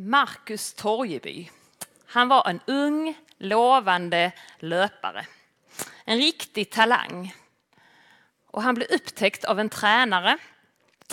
Marcus 0.00 0.74
Torjeby. 0.74 1.50
Han 2.06 2.28
var 2.28 2.48
en 2.48 2.60
ung, 2.66 3.18
lovande 3.38 4.32
löpare. 4.58 5.26
En 6.04 6.18
riktig 6.18 6.70
talang. 6.70 7.34
Och 8.46 8.62
han 8.62 8.74
blev 8.74 8.88
upptäckt 8.90 9.44
av 9.44 9.60
en 9.60 9.68
tränare, 9.68 10.38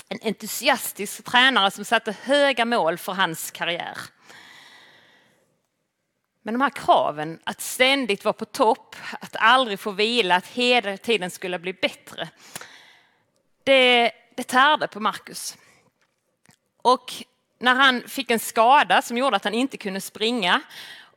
en 0.09 0.19
entusiastisk 0.21 1.23
tränare 1.23 1.71
som 1.71 1.85
satte 1.85 2.15
höga 2.21 2.65
mål 2.65 2.97
för 2.97 3.13
hans 3.13 3.51
karriär. 3.51 3.97
Men 6.41 6.53
de 6.53 6.61
här 6.61 6.69
kraven, 6.69 7.39
att 7.43 7.61
ständigt 7.61 8.25
vara 8.25 8.33
på 8.33 8.45
topp, 8.45 8.95
att 9.19 9.35
aldrig 9.35 9.79
få 9.79 9.91
vila, 9.91 10.35
att 10.35 10.47
hela 10.47 10.97
tiden 10.97 11.31
skulle 11.31 11.59
bli 11.59 11.73
bättre. 11.73 12.29
Det, 13.63 14.11
det 14.35 14.43
tärde 14.43 14.87
på 14.87 14.99
Marcus. 14.99 15.57
Och 16.81 17.25
när 17.59 17.75
han 17.75 18.03
fick 18.07 18.31
en 18.31 18.39
skada 18.39 19.01
som 19.01 19.17
gjorde 19.17 19.35
att 19.35 19.43
han 19.43 19.53
inte 19.53 19.77
kunde 19.77 20.01
springa 20.01 20.61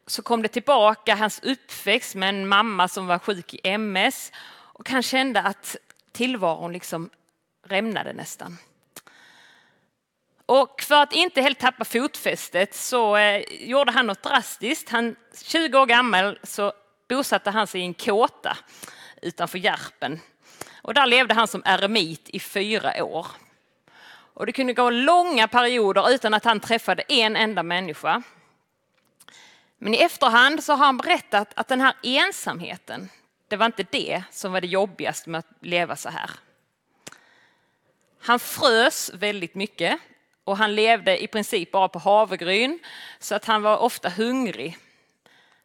så 0.06 0.22
kom 0.22 0.42
det 0.42 0.48
tillbaka 0.48 1.14
hans 1.14 1.40
uppväxt 1.42 2.14
med 2.14 2.28
en 2.28 2.48
mamma 2.48 2.88
som 2.88 3.06
var 3.06 3.18
sjuk 3.18 3.54
i 3.54 3.60
MS 3.62 4.32
och 4.50 4.90
han 4.90 5.02
kände 5.02 5.42
att 5.42 5.76
tillvaron 6.12 6.72
liksom 6.72 7.10
rämnade 7.66 8.12
nästan. 8.12 8.58
Och 10.46 10.82
för 10.82 11.02
att 11.02 11.12
inte 11.12 11.42
helt 11.42 11.58
tappa 11.58 11.84
fotfästet 11.84 12.74
så 12.74 13.16
eh, 13.16 13.42
gjorde 13.60 13.92
han 13.92 14.06
något 14.06 14.22
drastiskt. 14.22 14.88
Han, 14.88 15.16
20 15.44 15.78
år 15.78 15.86
gammal 15.86 16.38
så 16.42 16.72
bosatte 17.08 17.50
han 17.50 17.66
sig 17.66 17.80
i 17.80 17.84
en 17.84 17.94
kåta 17.94 18.56
utanför 19.22 19.58
Järpen. 19.58 20.20
Och 20.82 20.94
där 20.94 21.06
levde 21.06 21.34
han 21.34 21.48
som 21.48 21.62
eremit 21.64 22.28
i 22.28 22.40
fyra 22.40 23.04
år. 23.04 23.26
Och 24.38 24.46
det 24.46 24.52
kunde 24.52 24.72
gå 24.72 24.90
långa 24.90 25.48
perioder 25.48 26.10
utan 26.10 26.34
att 26.34 26.44
han 26.44 26.60
träffade 26.60 27.02
en 27.02 27.36
enda 27.36 27.62
människa. 27.62 28.22
Men 29.78 29.94
i 29.94 29.96
efterhand 29.96 30.64
så 30.64 30.72
har 30.72 30.86
han 30.86 30.96
berättat 30.96 31.52
att 31.56 31.68
den 31.68 31.80
här 31.80 31.94
ensamheten, 32.02 33.08
det 33.48 33.56
var 33.56 33.66
inte 33.66 33.82
det 33.82 34.22
som 34.30 34.52
var 34.52 34.60
det 34.60 34.66
jobbigaste 34.66 35.30
med 35.30 35.38
att 35.38 35.46
leva 35.60 35.96
så 35.96 36.08
här. 36.08 36.30
Han 38.20 38.38
frös 38.38 39.10
väldigt 39.14 39.54
mycket 39.54 39.98
och 40.44 40.56
han 40.56 40.74
levde 40.74 41.22
i 41.22 41.26
princip 41.26 41.72
bara 41.72 41.88
på 41.88 41.98
havregryn 41.98 42.78
så 43.18 43.34
att 43.34 43.44
han 43.44 43.62
var 43.62 43.76
ofta 43.76 44.08
hungrig. 44.08 44.78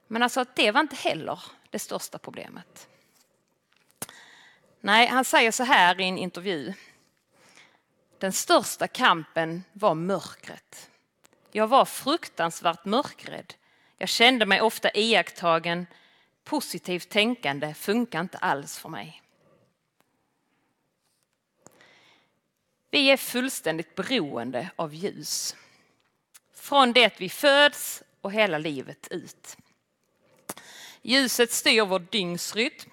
Men 0.08 0.24
alltså 0.24 0.46
det 0.56 0.72
var 0.72 0.82
inte 0.82 0.96
heller 0.96 1.40
det 1.70 1.80
största 1.80 2.18
problemet. 2.18 2.88
Nej, 4.80 5.08
han 5.08 5.26
säger 5.26 5.52
så 5.52 5.64
här 5.64 6.02
i 6.02 6.04
en 6.04 6.18
intervju. 6.18 6.74
Den 8.24 8.34
största 8.34 8.88
kampen 8.88 9.64
var 9.74 9.96
mörkret. 9.96 10.92
Jag 11.52 11.68
var 11.68 11.86
fruktansvärt 11.86 12.86
mörkrädd. 12.86 13.54
Jag 13.98 14.10
kände 14.10 14.46
mig 14.46 14.62
ofta 14.62 14.92
iakttagen. 14.94 15.86
Positivt 16.44 17.10
tänkande 17.10 17.74
funkar 17.74 18.22
inte 18.22 18.38
alls 18.38 18.78
för 18.78 18.90
mig. 18.90 19.22
Vi 22.92 23.12
är 23.12 23.18
fullständigt 23.18 23.96
beroende 23.96 24.70
av 24.76 24.94
ljus. 24.94 25.56
Från 26.54 26.94
det 26.94 27.20
vi 27.20 27.30
föds 27.30 28.04
och 28.22 28.32
hela 28.32 28.58
livet 28.58 29.08
ut. 29.12 29.58
Ljuset 31.02 31.52
styr 31.52 31.82
vår 31.82 32.00
dygnsrytm, 32.00 32.90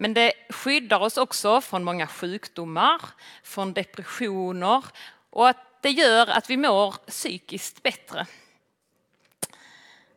men 0.00 0.14
det 0.14 0.32
skyddar 0.48 1.00
oss 1.00 1.16
också 1.16 1.60
från 1.60 1.84
många 1.84 2.06
sjukdomar, 2.06 3.02
från 3.42 3.72
depressioner 3.72 4.84
och 5.30 5.48
att 5.48 5.56
det 5.80 5.90
gör 5.90 6.26
att 6.26 6.50
vi 6.50 6.56
mår 6.56 6.94
psykiskt 7.06 7.82
bättre. 7.82 8.26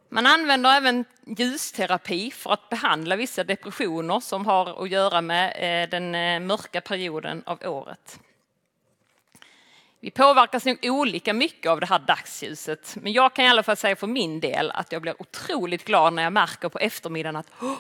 Man 0.10 0.26
använder 0.26 0.70
även 0.70 1.06
ljusterapi 1.38 2.32
för 2.32 2.54
att 2.54 2.70
behandla 2.70 3.16
vissa 3.16 3.44
depressioner 3.44 4.20
som 4.20 4.46
har 4.46 4.84
att 4.84 4.90
göra 4.90 5.22
med 5.22 5.54
eh, 5.58 5.90
den 5.90 6.16
eh, 6.16 6.40
mörka 6.40 6.82
perioden 6.82 7.44
av 7.46 7.60
året. 7.66 8.20
Vi 10.00 10.12
påverkas 10.12 10.66
nog 10.66 10.78
olika 10.84 11.34
mycket 11.34 11.72
av 11.72 11.80
det 11.80 11.86
här 11.86 12.00
dagsljuset, 12.00 12.96
men 13.02 13.14
jag 13.14 13.36
kan 13.36 13.46
i 13.46 13.50
alla 13.50 13.64
fall 13.64 13.78
säga 13.78 13.96
för 13.96 14.08
min 14.08 14.40
del 14.40 14.72
att 14.72 14.92
jag 14.92 15.02
blir 15.02 15.22
otroligt 15.22 15.86
glad 15.86 16.14
när 16.14 16.24
jag 16.24 16.34
märker 16.34 16.70
på 16.70 16.80
eftermiddagen 16.80 17.36
att 17.36 17.52
oh, 17.62 17.78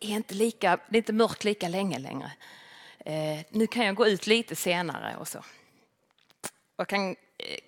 det, 0.00 0.06
är 0.06 0.16
inte 0.16 0.34
lika, 0.34 0.78
det 0.88 0.96
är 0.96 1.00
inte 1.00 1.12
mörkt 1.12 1.44
lika 1.44 1.68
länge 1.68 1.98
längre. 1.98 2.32
Eh, 2.98 3.38
nu 3.50 3.66
kan 3.66 3.86
jag 3.86 3.94
gå 3.94 4.06
ut 4.06 4.26
lite 4.26 4.56
senare 4.56 5.16
och 5.16 5.28
så. 5.28 5.44
Jag, 6.76 6.88
kan, 6.88 7.10
eh, 7.10 7.16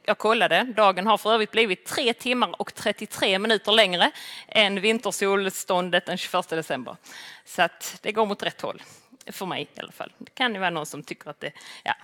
jag 0.04 0.18
kollade, 0.18 0.64
dagen 0.64 1.06
har 1.06 1.18
för 1.18 1.32
övrigt 1.32 1.50
blivit 1.50 1.86
3 1.86 2.14
timmar 2.14 2.60
och 2.60 2.74
33 2.74 3.38
minuter 3.38 3.72
längre 3.72 4.10
än 4.48 4.80
vintersolståndet 4.80 6.06
den 6.06 6.16
21 6.16 6.48
december. 6.48 6.96
Så 7.44 7.62
att 7.62 7.98
det 8.02 8.12
går 8.12 8.26
mot 8.26 8.42
rätt 8.42 8.60
håll, 8.60 8.82
för 9.26 9.46
mig 9.46 9.68
i 9.74 9.80
alla 9.80 9.92
fall. 9.92 10.12
Det 10.18 10.34
kan 10.34 10.54
ju 10.54 10.60
vara 10.60 10.70
någon 10.70 10.86
som 10.86 11.02
tycker 11.02 11.30
att 11.30 11.40
det... 11.40 11.52
Ja. 11.82 11.94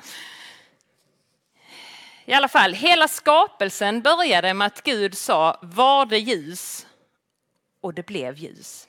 I 2.24 2.32
alla 2.32 2.48
fall, 2.48 2.72
hela 2.72 3.08
skapelsen 3.08 4.02
började 4.02 4.54
med 4.54 4.66
att 4.66 4.82
Gud 4.82 5.16
sa 5.16 5.58
var 5.62 6.06
det 6.06 6.18
ljus 6.18 6.86
och 7.80 7.94
det 7.94 8.06
blev 8.06 8.38
ljus. 8.38 8.88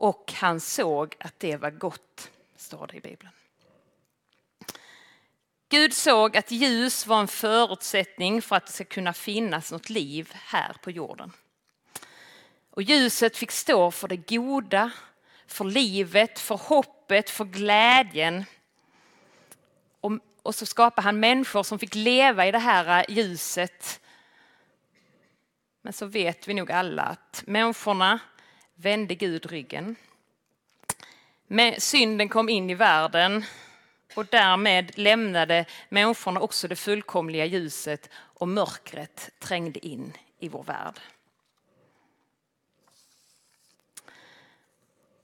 Och 0.00 0.32
han 0.36 0.60
såg 0.60 1.16
att 1.20 1.40
det 1.40 1.56
var 1.56 1.70
gott, 1.70 2.30
står 2.56 2.86
det 2.86 2.96
i 2.96 3.00
Bibeln. 3.00 3.30
Gud 5.68 5.94
såg 5.94 6.36
att 6.36 6.50
ljus 6.50 7.06
var 7.06 7.20
en 7.20 7.28
förutsättning 7.28 8.42
för 8.42 8.56
att 8.56 8.66
det 8.66 8.72
ska 8.72 8.84
kunna 8.84 9.12
finnas 9.12 9.72
något 9.72 9.90
liv 9.90 10.32
här 10.34 10.76
på 10.82 10.90
jorden. 10.90 11.32
Och 12.70 12.82
ljuset 12.82 13.36
fick 13.36 13.50
stå 13.50 13.90
för 13.90 14.08
det 14.08 14.16
goda, 14.16 14.90
för 15.46 15.64
livet, 15.64 16.38
för 16.38 16.56
hoppet, 16.56 17.30
för 17.30 17.44
glädjen. 17.44 18.44
Och 20.00 20.12
och 20.42 20.54
så 20.54 20.66
skapade 20.66 21.04
han 21.04 21.20
människor 21.20 21.62
som 21.62 21.78
fick 21.78 21.94
leva 21.94 22.46
i 22.46 22.50
det 22.50 22.58
här 22.58 23.06
ljuset. 23.08 24.00
Men 25.82 25.92
så 25.92 26.06
vet 26.06 26.48
vi 26.48 26.54
nog 26.54 26.72
alla 26.72 27.02
att 27.02 27.42
människorna 27.46 28.18
vände 28.80 29.14
Gud 29.14 29.46
ryggen. 29.46 29.96
Men 31.46 31.80
synden 31.80 32.28
kom 32.28 32.48
in 32.48 32.70
i 32.70 32.74
världen 32.74 33.44
och 34.14 34.26
därmed 34.26 34.98
lämnade 34.98 35.64
människorna 35.88 36.40
också 36.40 36.68
det 36.68 36.76
fullkomliga 36.76 37.44
ljuset 37.44 38.10
och 38.14 38.48
mörkret 38.48 39.30
trängde 39.38 39.86
in 39.86 40.12
i 40.38 40.48
vår 40.48 40.62
värld. 40.62 41.00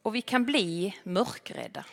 Och 0.02 0.14
vi 0.14 0.22
kan 0.22 0.44
bli 0.44 0.96
mörkrädda. 1.02 1.84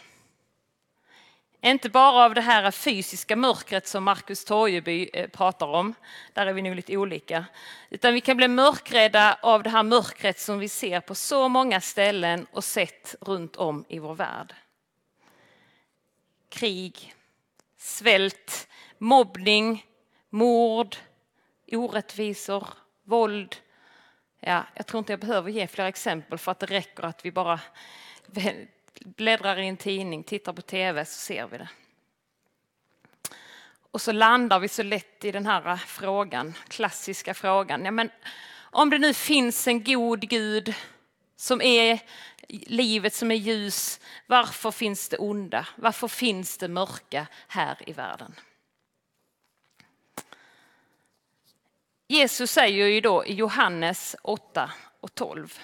Inte 1.66 1.90
bara 1.90 2.26
av 2.26 2.34
det 2.34 2.42
här 2.42 2.72
fysiska 2.72 3.36
mörkret 3.36 3.88
som 3.88 4.04
Markus 4.04 4.46
Torjeby 4.46 5.10
eh, 5.14 5.30
pratar 5.30 5.68
om, 5.68 5.94
där 6.34 6.46
är 6.46 6.54
vi 6.54 6.62
nog 6.62 6.76
lite 6.76 6.98
olika, 6.98 7.46
utan 7.90 8.14
vi 8.14 8.22
kan 8.22 8.38
bli 8.38 8.48
mörkrädda 8.48 9.38
av 9.42 9.64
det 9.64 9.70
här 9.70 9.84
mörkret 9.84 10.40
som 10.40 10.60
vi 10.60 10.70
ser 10.70 11.00
på 11.00 11.16
så 11.16 11.48
många 11.48 11.82
ställen 11.82 12.48
och 12.52 12.64
sett 12.64 13.16
runt 13.22 13.56
om 13.56 13.86
i 13.88 14.00
vår 14.00 14.16
värld. 14.16 14.54
Krig, 16.50 17.16
svält, 17.78 18.68
mobbning, 18.98 19.86
mord, 20.30 20.96
orättvisor, 21.72 22.68
våld. 23.04 23.56
Ja, 24.40 24.64
jag 24.76 24.88
tror 24.88 25.00
inte 25.00 25.14
jag 25.14 25.20
behöver 25.20 25.52
ge 25.52 25.68
fler 25.68 25.86
exempel 25.86 26.38
för 26.38 26.52
att 26.52 26.60
det 26.60 26.66
räcker 26.66 27.04
att 27.04 27.26
vi 27.26 27.32
bara 27.32 27.60
bläddrar 29.06 29.60
i 29.60 29.68
en 29.68 29.78
tidning, 29.78 30.24
tittar 30.24 30.54
på 30.54 30.62
tv 30.62 31.06
så 31.06 31.20
ser 31.20 31.48
vi 31.48 31.58
det. 31.58 31.70
Och 33.92 34.02
så 34.02 34.12
landar 34.12 34.60
vi 34.60 34.68
så 34.68 34.84
lätt 34.84 35.26
i 35.26 35.32
den 35.32 35.46
här 35.46 35.72
eh, 35.72 35.78
frågan, 35.78 36.54
klassiska 36.68 37.34
frågan. 37.34 37.86
Ja, 37.86 37.92
men 37.92 38.10
om 38.56 38.90
det 38.90 38.98
nu 38.98 39.14
finns 39.14 39.68
en 39.68 39.84
god 39.84 40.30
Gud 40.30 40.74
som 41.36 41.62
är 41.62 42.00
livet 42.50 43.14
som 43.14 43.32
är 43.32 43.36
ljus, 43.36 44.00
varför 44.28 44.72
finns 44.72 45.10
det 45.10 45.18
onda? 45.18 45.68
Varför 45.76 46.08
finns 46.08 46.58
det 46.58 46.68
mörka 46.68 47.28
här 47.48 47.78
i 47.88 47.94
världen? 47.94 48.36
Jesus 52.08 52.52
säger 52.52 52.88
ju 52.88 53.02
då 53.02 53.26
i 53.26 53.34
Johannes 53.34 54.16
8 54.22 54.72
och 55.00 55.16
12 55.16 55.60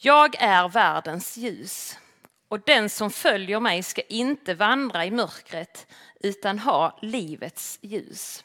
jag 0.00 0.34
är 0.38 0.68
världens 0.68 1.36
ljus 1.36 1.98
och 2.48 2.60
den 2.60 2.90
som 2.90 3.10
följer 3.10 3.60
mig 3.60 3.82
ska 3.82 4.02
inte 4.02 4.54
vandra 4.54 5.04
i 5.04 5.10
mörkret 5.10 5.86
utan 6.20 6.58
ha 6.58 6.98
livets 7.02 7.78
ljus. 7.82 8.44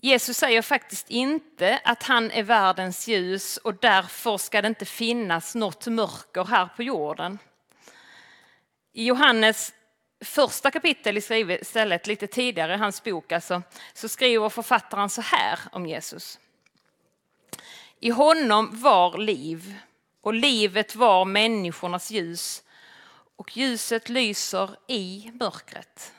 Jesus 0.00 0.36
säger 0.36 0.62
faktiskt 0.62 1.10
inte 1.10 1.80
att 1.84 2.02
han 2.02 2.30
är 2.30 2.42
världens 2.42 3.08
ljus 3.08 3.56
och 3.56 3.74
därför 3.74 4.38
ska 4.38 4.62
det 4.62 4.68
inte 4.68 4.84
finnas 4.84 5.54
något 5.54 5.86
mörker 5.86 6.44
här 6.44 6.66
på 6.66 6.82
jorden. 6.82 7.38
I 8.92 9.06
Johannes 9.06 9.74
första 10.24 10.70
kapitel 10.70 11.16
istället, 11.16 12.06
lite 12.06 12.26
tidigare 12.26 12.74
i 12.74 12.78
hans 12.78 13.04
bok, 13.04 13.32
alltså, 13.32 13.62
så 13.92 14.08
skriver 14.08 14.48
författaren 14.48 15.08
så 15.08 15.20
här 15.20 15.58
om 15.72 15.86
Jesus. 15.86 16.38
I 18.00 18.10
honom 18.10 18.80
var 18.80 19.18
liv 19.18 19.74
och 20.20 20.34
livet 20.34 20.94
var 20.94 21.24
människornas 21.24 22.10
ljus 22.10 22.62
och 23.36 23.56
ljuset 23.56 24.08
lyser 24.08 24.76
i 24.86 25.30
mörkret 25.34 26.12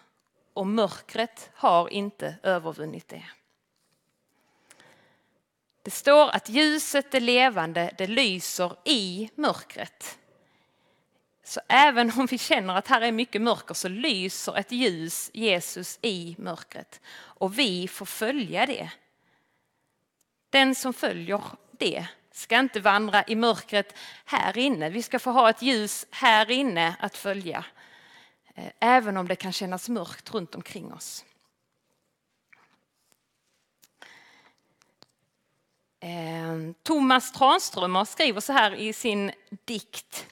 och 0.53 0.67
mörkret 0.67 1.49
har 1.53 1.89
inte 1.89 2.35
övervunnit 2.43 3.07
det. 3.07 3.25
Det 5.83 5.91
står 5.91 6.29
att 6.29 6.49
ljuset 6.49 7.15
är 7.15 7.19
levande, 7.19 7.93
det 7.97 8.07
lyser 8.07 8.75
i 8.85 9.29
mörkret. 9.35 10.17
Så 11.43 11.61
även 11.67 12.11
om 12.17 12.25
vi 12.25 12.37
känner 12.37 12.75
att 12.75 12.87
här 12.87 13.01
är 13.01 13.11
mycket 13.11 13.41
mörker 13.41 13.73
så 13.73 13.87
lyser 13.87 14.57
ett 14.57 14.71
ljus, 14.71 15.31
Jesus, 15.33 15.99
i 16.01 16.35
mörkret. 16.37 17.01
Och 17.11 17.59
vi 17.59 17.87
får 17.87 18.05
följa 18.05 18.65
det. 18.65 18.91
Den 20.49 20.75
som 20.75 20.93
följer 20.93 21.41
det 21.79 22.07
ska 22.31 22.59
inte 22.59 22.79
vandra 22.79 23.23
i 23.27 23.35
mörkret 23.35 23.95
här 24.25 24.57
inne. 24.57 24.89
Vi 24.89 25.03
ska 25.03 25.19
få 25.19 25.31
ha 25.31 25.49
ett 25.49 25.61
ljus 25.61 26.05
här 26.11 26.51
inne 26.51 26.95
att 26.99 27.17
följa. 27.17 27.65
Eh, 28.55 28.71
även 28.79 29.17
om 29.17 29.27
det 29.27 29.35
kan 29.35 29.53
kännas 29.53 29.89
mörkt 29.89 30.33
runt 30.33 30.55
omkring 30.55 30.93
oss. 30.93 31.25
Ehm, 35.99 36.73
Thomas 36.83 37.31
Tranströmer 37.31 38.05
skriver 38.05 38.41
så 38.41 38.53
här 38.53 38.75
i 38.75 38.93
sin 38.93 39.31
dikt 39.65 40.25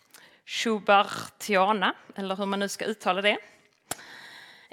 Schubertiana, 0.45 1.95
eller 2.15 2.35
hur 2.35 2.45
man 2.45 2.59
nu 2.59 2.69
ska 2.69 2.85
uttala 2.85 3.21
det. 3.21 3.37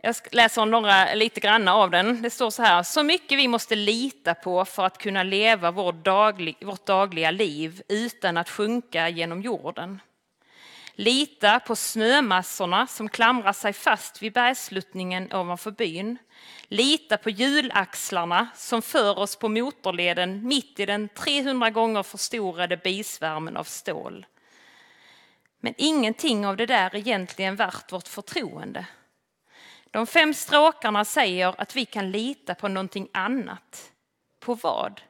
Jag 0.04 0.16
läser 0.30 0.66
några 0.66 1.14
lite 1.14 1.40
granna 1.40 1.74
av 1.74 1.90
den. 1.90 2.22
Det 2.22 2.30
står 2.30 2.50
så 2.50 2.62
här. 2.62 2.82
Så 2.82 3.02
mycket 3.02 3.38
vi 3.38 3.48
måste 3.48 3.74
lita 3.74 4.34
på 4.34 4.64
för 4.64 4.84
att 4.84 4.98
kunna 4.98 5.22
leva 5.22 5.70
vår 5.70 5.92
daglig, 5.92 6.56
vårt 6.60 6.86
dagliga 6.86 7.30
liv 7.30 7.82
utan 7.88 8.36
att 8.36 8.50
sjunka 8.50 9.08
genom 9.08 9.42
jorden. 9.42 10.00
Lita 10.94 11.60
på 11.60 11.76
snömassorna 11.76 12.86
som 12.86 13.08
klamrar 13.08 13.52
sig 13.52 13.72
fast 13.72 14.22
vid 14.22 14.32
bergsluttningen 14.32 15.32
ovanför 15.32 15.70
byn. 15.70 16.18
Lita 16.68 17.16
på 17.16 17.30
hjulaxlarna 17.30 18.48
som 18.54 18.82
för 18.82 19.18
oss 19.18 19.36
på 19.36 19.48
motorleden 19.48 20.48
mitt 20.48 20.80
i 20.80 20.86
den 20.86 21.08
300 21.08 21.70
gånger 21.70 22.02
förstorade 22.02 22.76
bisvärmen 22.76 23.56
av 23.56 23.64
stål. 23.64 24.26
Men 25.60 25.74
ingenting 25.78 26.46
av 26.46 26.56
det 26.56 26.66
där 26.66 26.94
är 26.94 26.96
egentligen 26.96 27.56
värt 27.56 27.92
vårt 27.92 28.08
förtroende. 28.08 28.86
De 29.94 30.06
fem 30.06 30.34
stråkarna 30.34 31.04
säger 31.04 31.60
att 31.60 31.76
vi 31.76 31.84
kan 31.84 32.10
lita 32.10 32.54
på 32.54 32.68
någonting 32.68 33.08
annat. 33.12 33.92
På 34.40 34.54
vad? 34.54 35.00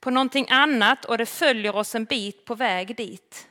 På 0.00 0.10
någonting 0.10 0.46
annat 0.50 1.04
och 1.04 1.18
det 1.18 1.26
följer 1.26 1.76
oss 1.76 1.94
en 1.94 2.04
bit 2.04 2.44
på 2.44 2.54
väg 2.54 2.96
dit. 2.96 3.48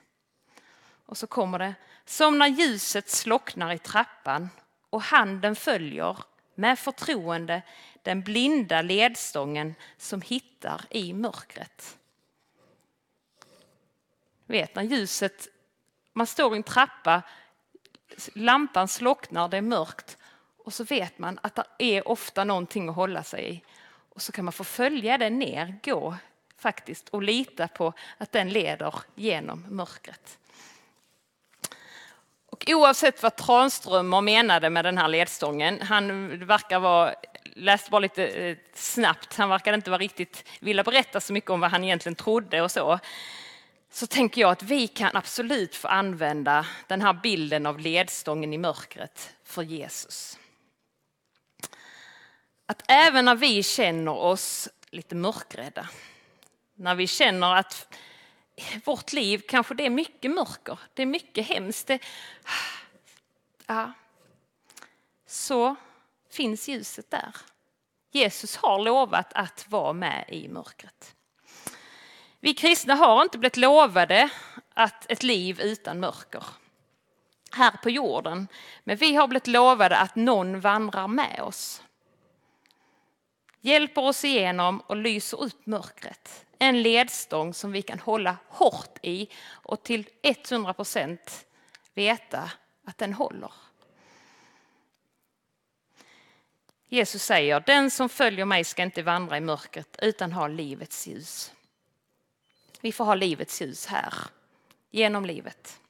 Och 1.06 1.18
så 1.18 1.28
kommer 1.28 1.60
det, 1.60 1.76
som 2.06 2.40
när 2.40 2.48
ljuset 2.48 3.10
slocknar 3.10 3.74
i 3.74 3.78
trappan 3.78 4.50
och 4.90 5.02
handen 5.02 5.56
följer 5.56 6.18
med 6.56 6.80
förtroende 6.80 7.62
den 8.02 8.22
blinda 8.22 8.82
ledstången 8.82 9.76
som 9.98 10.22
hittar 10.22 10.82
i 10.90 11.14
mörkret. 11.14 11.98
Vet 14.46 14.76
när 14.76 14.84
ljuset, 14.84 15.48
man 16.14 16.28
står 16.28 16.54
i 16.54 16.58
en 16.58 16.64
trappa, 16.64 17.22
lampan 18.34 18.88
slocknar, 18.88 19.50
det 19.50 19.58
är 19.58 19.62
mörkt 19.62 20.18
och 20.64 20.74
så 20.74 20.84
vet 20.84 21.20
man 21.20 21.40
att 21.44 21.56
det 21.56 21.66
är 21.80 22.08
ofta 22.08 22.44
någonting 22.44 22.90
att 22.90 22.96
hålla 22.96 23.24
sig 23.24 23.54
i. 23.54 23.62
Och 24.10 24.22
så 24.22 24.32
kan 24.32 24.46
man 24.46 24.52
få 24.52 24.64
följa 24.64 25.18
den 25.18 25.40
ner, 25.40 25.76
gå 25.84 26.16
faktiskt 26.58 27.10
och 27.10 27.24
lita 27.24 27.68
på 27.68 27.94
att 28.18 28.32
den 28.32 28.50
leder 28.50 28.96
genom 29.16 29.66
mörkret. 29.70 30.38
Och 32.50 32.66
oavsett 32.68 33.24
vad 33.24 33.36
Tranströmer 33.36 34.22
menade 34.22 34.70
med 34.70 34.86
den 34.86 34.98
här 34.98 35.08
ledstången, 35.08 35.82
han 35.82 36.38
verkar 36.46 36.80
vara 36.80 37.16
läste 37.56 37.92
bara 37.92 38.00
lite 38.00 38.28
eh, 38.28 38.58
snabbt, 38.74 39.38
han 39.38 39.50
verkade 39.50 39.76
inte 39.76 39.90
vara 39.90 40.02
riktigt 40.02 40.46
vilja 40.60 40.84
berätta 40.84 41.22
så 41.22 41.34
mycket 41.34 41.50
om 41.50 41.60
vad 41.60 41.72
han 41.72 41.84
egentligen 41.84 42.16
trodde 42.16 42.62
och 42.62 42.72
så. 42.72 43.00
Så 43.92 44.08
tänker 44.08 44.42
jag 44.42 44.52
att 44.52 44.64
vi 44.64 44.88
kan 44.88 45.16
absolut 45.16 45.76
få 45.76 45.88
använda 45.88 46.66
den 46.88 47.02
här 47.02 47.14
bilden 47.14 47.66
av 47.66 47.80
ledstången 47.80 48.54
i 48.54 48.58
mörkret 48.58 49.34
för 49.44 49.62
Jesus. 49.62 50.38
Att 52.72 52.84
även 52.88 53.26
när 53.26 53.36
vi 53.36 53.64
känner 53.64 54.12
oss 54.12 54.70
lite 54.92 55.16
mörkrädda, 55.16 55.90
när 56.76 56.96
vi 56.96 57.08
känner 57.08 57.56
att 57.56 57.96
vårt 58.86 59.14
liv 59.14 59.42
kanske 59.48 59.74
det 59.74 59.86
är 59.86 59.90
mycket 59.90 60.32
mörker, 60.32 60.80
det 60.94 61.02
är 61.02 61.06
mycket 61.06 61.48
hemskt. 61.48 61.88
Det, 61.88 62.00
ja, 63.68 63.94
så 65.28 65.76
finns 66.30 66.68
ljuset 66.68 67.12
där. 67.12 67.36
Jesus 68.12 68.56
har 68.56 68.80
lovat 68.80 69.34
att 69.34 69.66
vara 69.70 69.94
med 69.94 70.26
i 70.28 70.48
mörkret. 70.48 71.16
Vi 72.40 72.54
kristna 72.54 72.96
har 72.96 73.22
inte 73.22 73.38
blivit 73.38 73.58
lovade 73.58 74.30
att 74.74 75.12
ett 75.12 75.24
liv 75.24 75.62
utan 75.62 76.00
mörker 76.00 76.44
här 77.52 77.72
på 77.84 77.90
jorden, 77.90 78.48
men 78.84 78.98
vi 78.98 79.16
har 79.16 79.28
blivit 79.28 79.48
lovade 79.48 79.98
att 79.98 80.16
någon 80.16 80.60
vandrar 80.60 81.08
med 81.08 81.42
oss 81.42 81.84
hjälper 83.62 84.02
oss 84.02 84.26
igenom 84.26 84.80
och 84.80 84.96
lyser 84.96 85.42
upp 85.42 85.66
mörkret. 85.66 86.46
En 86.60 86.82
ledstång 86.82 87.54
som 87.54 87.72
vi 87.72 87.82
kan 87.82 88.00
hålla 88.00 88.38
hårt 88.48 88.98
i 89.02 89.30
och 89.50 89.84
till 89.84 90.10
100 90.22 90.74
procent 90.74 91.46
veta 91.94 92.52
att 92.86 92.98
den 92.98 93.14
håller. 93.14 93.52
Jesus 96.88 97.24
säger, 97.24 97.64
den 97.66 97.92
som 97.92 98.10
följer 98.10 98.46
mig 98.46 98.64
ska 98.64 98.84
inte 98.84 99.04
vandra 99.04 99.38
i 99.38 99.42
mörkret 99.42 100.00
utan 100.02 100.32
ha 100.32 100.48
livets 100.48 101.08
ljus. 101.08 101.54
Vi 102.82 102.92
får 102.92 103.06
ha 103.06 103.16
livets 103.16 103.62
ljus 103.62 103.86
här, 103.86 104.14
genom 104.90 105.26
livet. 105.26 105.81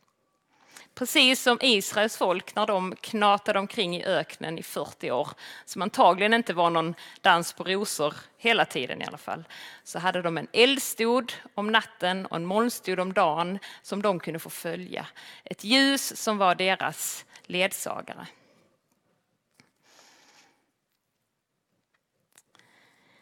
Precis 1.01 1.41
som 1.41 1.57
Israels 1.61 2.17
folk 2.17 2.55
när 2.55 2.67
de 2.67 2.95
knatade 2.95 3.59
omkring 3.59 3.95
i 3.95 4.05
öknen 4.05 4.59
i 4.59 4.63
40 4.63 5.11
år, 5.11 5.29
som 5.65 5.81
antagligen 5.81 6.33
inte 6.33 6.53
var 6.53 6.69
någon 6.69 6.95
dans 7.21 7.53
på 7.53 7.63
rosor 7.63 8.13
hela 8.37 8.65
tiden 8.65 9.01
i 9.01 9.05
alla 9.05 9.17
fall, 9.17 9.43
så 9.83 9.99
hade 9.99 10.21
de 10.21 10.37
en 10.37 10.47
eldstod 10.53 11.33
om 11.55 11.71
natten 11.71 12.25
och 12.25 12.35
en 12.35 12.45
molnstod 12.45 12.99
om 12.99 13.13
dagen 13.13 13.59
som 13.81 14.01
de 14.01 14.19
kunde 14.19 14.39
få 14.39 14.49
följa. 14.49 15.07
Ett 15.43 15.63
ljus 15.63 16.17
som 16.17 16.37
var 16.37 16.55
deras 16.55 17.25
ledsagare. 17.43 18.27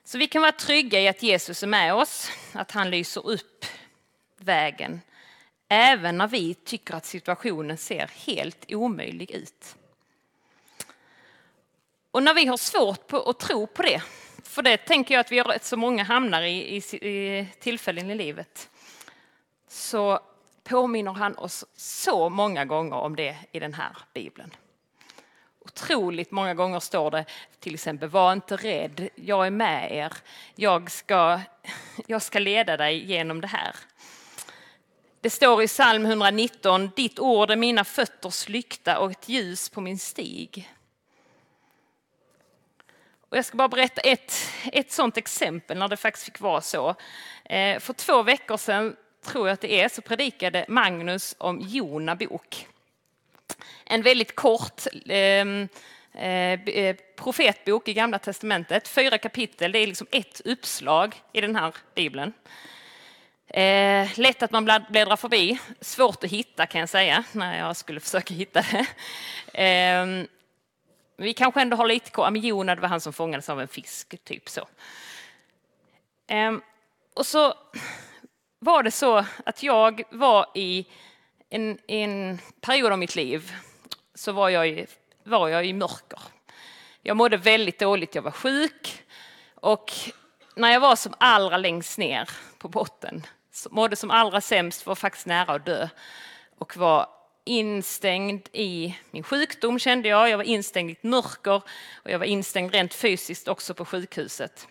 Så 0.04 0.18
vi 0.18 0.28
kan 0.28 0.42
vara 0.42 0.52
trygga 0.52 1.00
i 1.00 1.08
att 1.08 1.24
Jesus 1.24 1.64
är 1.64 1.68
med 1.68 1.94
oss, 1.94 2.32
att 2.54 2.72
han 2.72 2.90
lyser 2.90 3.28
upp 3.28 3.66
vägen 4.38 5.02
även 5.70 6.18
när 6.18 6.28
vi 6.28 6.54
tycker 6.54 6.94
att 6.94 7.06
situationen 7.06 7.78
ser 7.78 8.12
helt 8.26 8.66
omöjlig 8.72 9.32
ut. 9.32 9.76
Och 12.12 12.24
när 12.24 12.34
vi 12.34 12.46
har 12.46 12.58
svårt 12.58 13.08
på 13.08 13.18
att 13.18 13.40
tro 13.40 13.68
på 13.68 13.82
det, 13.82 14.04
för 14.44 14.62
det 14.62 14.78
tänker 14.78 15.16
jag 15.16 15.20
att 15.20 15.32
vi 15.32 15.38
har 15.38 15.46
rätt 15.46 15.66
så 15.66 15.78
många 15.78 16.04
hamnar 16.04 16.42
i, 16.42 16.76
i, 16.76 17.08
i 17.08 17.48
tillfällen 17.60 18.10
i 18.10 18.16
livet, 18.16 18.70
så 19.68 20.20
påminner 20.64 21.12
han 21.12 21.38
oss 21.38 21.66
så 21.76 22.30
många 22.30 22.66
gånger 22.66 22.96
om 22.96 23.16
det 23.16 23.38
i 23.52 23.60
den 23.60 23.74
här 23.74 23.98
bibeln. 24.14 24.56
Otroligt 25.60 26.32
många 26.32 26.54
gånger 26.54 26.80
står 26.80 27.12
det 27.12 27.26
till 27.60 27.74
exempel, 27.74 28.10
var 28.10 28.34
inte 28.34 28.56
rädd, 28.56 29.10
jag 29.16 29.48
är 29.48 29.52
med 29.52 29.92
er, 29.92 30.14
jag 30.56 30.92
ska, 30.92 31.40
jag 32.08 32.22
ska 32.22 32.40
leda 32.40 32.78
dig 32.78 33.06
genom 33.06 33.42
det 33.42 33.48
här. 33.48 33.76
Det 35.22 35.30
står 35.30 35.64
i 35.64 35.68
psalm 35.68 36.06
119, 36.06 36.92
ditt 36.96 37.20
ord 37.20 37.52
är 37.52 37.56
mina 37.56 37.84
fötters 37.84 38.50
lykta 38.50 39.00
och 39.00 39.12
ett 39.12 39.30
ljus 39.30 39.70
på 39.70 39.82
min 39.82 40.00
stig. 40.00 40.70
Och 43.30 43.38
jag 43.38 43.46
ska 43.46 43.58
bara 43.58 43.68
berätta 43.68 44.02
ett, 44.02 44.34
ett 44.74 44.92
sådant 44.92 45.18
exempel 45.18 45.78
när 45.78 45.88
det 45.88 45.98
faktiskt 45.98 46.26
fick 46.26 46.40
vara 46.40 46.62
så. 46.62 46.96
Eh, 47.46 47.80
för 47.80 47.94
två 47.94 48.24
veckor 48.24 48.58
sedan, 48.58 48.96
tror 49.26 49.48
jag 49.48 49.54
att 49.54 49.62
det 49.62 49.82
är, 49.82 49.90
så 49.90 50.02
predikade 50.02 50.66
Magnus 50.68 51.36
om 51.38 51.60
Jona 51.62 52.16
bok. 52.16 52.68
En 53.86 54.02
väldigt 54.02 54.36
kort 54.36 54.84
ehm, 55.06 55.68
eh, 56.14 56.54
eh, 56.54 56.96
profetbok 57.16 57.88
i 57.88 57.94
Gamla 57.94 58.20
Testamentet. 58.20 58.88
Fyra 58.88 59.18
kapitel, 59.18 59.72
det 59.72 59.80
är 59.80 59.88
liksom 59.88 60.08
ett 60.12 60.42
uppslag 60.46 61.16
i 61.34 61.42
den 61.42 61.56
här 61.56 61.76
bibeln. 61.96 62.34
Eh, 63.50 64.20
lätt 64.20 64.44
att 64.44 64.52
man 64.52 64.66
bläddrar 64.66 65.16
förbi, 65.16 65.60
svårt 65.82 66.24
att 66.24 66.30
hitta 66.30 66.66
kan 66.66 66.80
jag 66.80 66.90
säga 66.90 67.24
när 67.32 67.58
jag 67.58 67.76
skulle 67.76 68.00
försöka 68.00 68.34
hitta 68.34 68.62
det. 68.62 68.86
Eh, 69.64 70.06
vi 71.18 71.34
kanske 71.34 71.62
ändå 71.62 71.78
har 71.78 71.88
lite 71.88 72.12
koll. 72.12 72.46
Jona, 72.46 72.76
det 72.76 72.82
var 72.82 72.90
han 72.90 73.02
som 73.02 73.14
fångades 73.14 73.50
av 73.50 73.62
en 73.62 73.68
fisk, 73.68 74.24
typ 74.24 74.50
så. 74.50 74.68
Eh, 76.28 76.54
och 77.14 77.26
så 77.26 77.54
var 78.60 78.84
det 78.84 78.92
så 78.92 79.26
att 79.46 79.64
jag 79.64 80.04
var 80.10 80.46
i 80.56 80.86
en, 81.50 81.78
en 81.88 82.40
period 82.62 82.92
av 82.92 83.00
mitt 83.00 83.16
liv 83.16 83.54
så 84.16 84.32
var 84.32 84.50
jag, 84.50 84.68
i, 84.68 84.88
var 85.24 85.50
jag 85.50 85.66
i 85.66 85.74
mörker. 85.74 86.20
Jag 87.02 87.18
mådde 87.18 87.38
väldigt 87.38 87.80
dåligt, 87.80 88.16
jag 88.16 88.22
var 88.22 88.32
sjuk 88.32 89.04
och 89.56 89.92
när 90.56 90.72
jag 90.72 90.80
var 90.80 90.96
som 90.96 91.14
allra 91.18 91.58
längst 91.58 91.98
ner 91.98 92.30
på 92.58 92.68
botten 92.68 93.24
mådde 93.72 93.96
som 93.96 94.12
allra 94.12 94.42
sämst, 94.42 94.86
var 94.86 94.96
faktiskt 94.96 95.26
nära 95.26 95.54
att 95.54 95.66
dö 95.66 95.88
och 96.58 96.78
var 96.78 97.10
instängd 97.44 98.50
i 98.54 98.96
min 99.12 99.24
sjukdom 99.24 99.80
kände 99.80 100.10
jag. 100.10 100.30
Jag 100.30 100.38
var 100.38 100.44
instängd 100.44 100.90
i 100.90 100.94
ett 100.94 101.04
mörker 101.04 101.62
och 101.96 102.12
jag 102.12 102.20
var 102.20 102.26
instängd 102.26 102.74
rent 102.74 102.94
fysiskt 102.94 103.48
också 103.48 103.74
på 103.74 103.86
sjukhuset. 103.86 104.68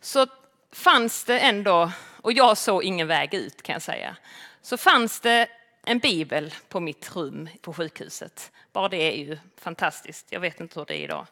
Så 0.00 0.26
fanns 0.72 1.24
det 1.24 1.38
ändå, 1.38 1.92
och 2.22 2.32
jag 2.32 2.58
såg 2.58 2.84
ingen 2.84 3.06
väg 3.06 3.34
ut 3.34 3.62
kan 3.62 3.72
jag 3.72 3.82
säga, 3.82 4.16
så 4.62 4.76
fanns 4.76 5.20
det 5.20 5.48
en 5.84 5.98
bibel 5.98 6.54
på 6.68 6.80
mitt 6.80 7.16
rum 7.16 7.48
på 7.60 7.72
sjukhuset. 7.72 8.52
Bara 8.72 8.88
det 8.88 8.96
är 8.96 9.16
ju 9.16 9.38
fantastiskt. 9.56 10.26
Jag 10.30 10.40
vet 10.40 10.60
inte 10.60 10.80
hur 10.80 10.86
det 10.86 10.94
är 10.94 11.04
idag. 11.04 11.26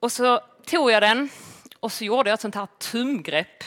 Och 0.00 0.12
så 0.12 0.40
tog 0.66 0.90
jag 0.90 1.02
den 1.02 1.28
och 1.80 1.92
så 1.92 2.04
gjorde 2.04 2.30
jag 2.30 2.34
ett 2.34 2.40
sånt 2.40 2.54
här 2.54 2.68
tumgrepp 2.78 3.64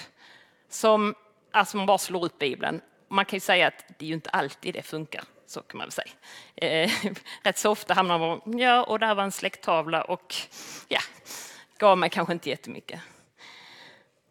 som 0.69 1.15
alltså 1.53 1.77
man 1.77 1.85
bara 1.85 1.97
slår 1.97 2.25
upp 2.25 2.39
Bibeln. 2.39 2.81
Man 3.07 3.25
kan 3.25 3.37
ju 3.37 3.41
säga 3.41 3.67
att 3.67 3.85
det 3.97 4.05
är 4.05 4.07
ju 4.07 4.13
inte 4.13 4.29
alltid 4.29 4.73
det 4.73 4.81
funkar, 4.81 5.23
så 5.47 5.61
kan 5.61 5.77
man 5.77 5.85
väl 5.85 5.91
säga. 5.91 6.11
Eh, 6.55 6.91
rätt 7.43 7.57
så 7.57 7.71
ofta 7.71 7.93
hamnar 7.93 8.19
man 8.19 8.59
ja, 8.59 8.83
och 8.83 8.99
där 8.99 9.15
var 9.15 9.23
en 9.23 9.31
släkttavla 9.31 10.01
och 10.01 10.35
ja, 10.87 10.99
gav 11.77 11.97
mig 11.97 12.09
kanske 12.09 12.33
inte 12.33 12.49
jättemycket. 12.49 13.01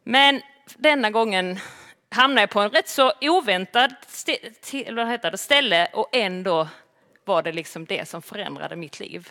Men 0.03 0.43
denna 0.77 1.11
gången 1.11 1.59
hamnade 2.11 2.41
jag 2.41 2.51
på 2.51 2.61
en 2.61 2.71
rätt 2.71 2.89
så 2.89 3.13
oväntad 3.21 3.95
st 4.09 4.93
vad 4.93 5.09
heter 5.09 5.31
det, 5.31 5.39
ställe 5.39 5.87
och 5.93 6.09
ändå 6.13 6.69
var 7.25 7.43
det 7.43 7.53
liksom 7.53 7.85
det 7.85 8.09
som 8.09 8.23
förändrade 8.23 8.77
mitt 8.77 9.01
liv. 9.01 9.31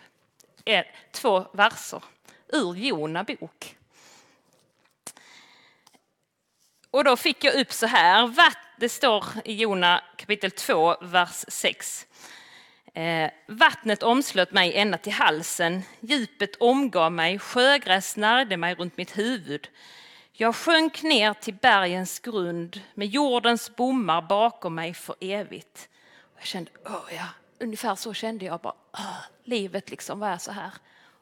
Eh, 0.65 0.85
två 1.11 1.45
verser 1.53 2.03
ur 2.47 2.75
Jona 2.75 3.23
bok. 3.23 3.75
Och 6.91 7.03
då 7.03 7.17
fick 7.17 7.43
jag 7.43 7.55
upp 7.55 7.73
så 7.73 7.85
här, 7.85 8.33
det 8.77 8.89
står 8.89 9.25
i 9.45 9.53
Jona 9.53 10.03
kapitel 10.15 10.51
2, 10.51 10.95
vers 11.01 11.45
6. 11.47 12.07
Eh, 12.93 13.31
vattnet 13.47 14.03
omslöt 14.03 14.51
mig 14.51 14.73
ända 14.77 14.97
till 14.97 15.13
halsen, 15.13 15.83
djupet 15.99 16.55
omgav 16.55 17.11
mig, 17.11 17.39
sjögräs 17.39 18.11
snärjde 18.11 18.57
mig 18.57 18.75
runt 18.75 18.97
mitt 18.97 19.17
huvud. 19.17 19.69
Jag 20.33 20.55
sjönk 20.55 21.03
ner 21.03 21.33
till 21.33 21.53
bergens 21.53 22.19
grund 22.19 22.81
med 22.93 23.07
jordens 23.07 23.75
bommar 23.75 24.21
bakom 24.21 24.75
mig 24.75 24.93
för 24.93 25.15
evigt. 25.19 25.89
Jag 26.37 26.45
kände, 26.45 26.71
oh 26.85 27.13
ja, 27.15 27.27
ungefär 27.59 27.95
så 27.95 28.13
kände 28.13 28.45
jag 28.45 28.59
bara, 28.59 28.75
oh, 28.93 29.19
livet 29.43 29.89
liksom, 29.89 30.19
vad 30.19 30.29
är 30.29 30.37
så 30.37 30.51
här? 30.51 30.71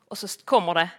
Och 0.08 0.18
så 0.18 0.28
kommer 0.46 0.74
det, 0.74 0.90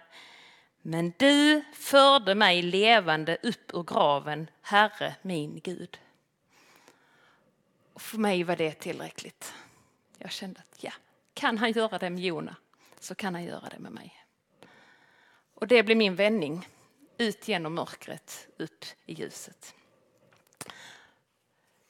men 0.81 1.13
du 1.17 1.63
förde 1.73 2.35
mig 2.35 2.61
levande 2.61 3.37
upp 3.43 3.73
ur 3.73 3.83
graven, 3.83 4.49
Herre 4.61 5.15
min 5.21 5.59
Gud. 5.59 5.99
Och 7.93 8.01
för 8.01 8.17
mig 8.17 8.43
var 8.43 8.55
det 8.55 8.71
tillräckligt. 8.71 9.53
Jag 10.17 10.31
kände 10.31 10.59
att 10.59 10.83
ja, 10.83 10.91
kan 11.33 11.57
han 11.57 11.71
göra 11.71 11.97
det 11.97 12.09
med 12.09 12.23
Jona 12.23 12.55
så 12.99 13.15
kan 13.15 13.35
han 13.35 13.43
göra 13.43 13.69
det 13.69 13.79
med 13.79 13.91
mig. 13.91 14.25
Och 15.53 15.67
det 15.67 15.83
blev 15.83 15.97
min 15.97 16.15
vändning, 16.15 16.67
ut 17.17 17.47
genom 17.47 17.73
mörkret, 17.73 18.47
upp 18.57 18.85
i 19.05 19.13
ljuset. 19.13 19.75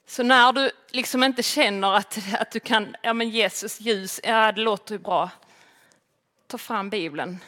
Så 0.06 0.22
när 0.22 0.52
du 0.52 0.70
liksom 0.90 1.22
inte 1.22 1.42
känner 1.42 1.94
att, 1.94 2.18
att 2.38 2.50
du 2.50 2.60
kan, 2.60 2.96
ja 3.02 3.12
men 3.12 3.30
Jesus 3.30 3.80
ljus, 3.80 4.20
ja 4.24 4.52
det 4.52 4.60
låter 4.60 4.94
ju 4.94 4.98
bra. 4.98 5.30
Ta 6.46 6.58
fram 6.58 6.90
Bibeln, 6.90 7.38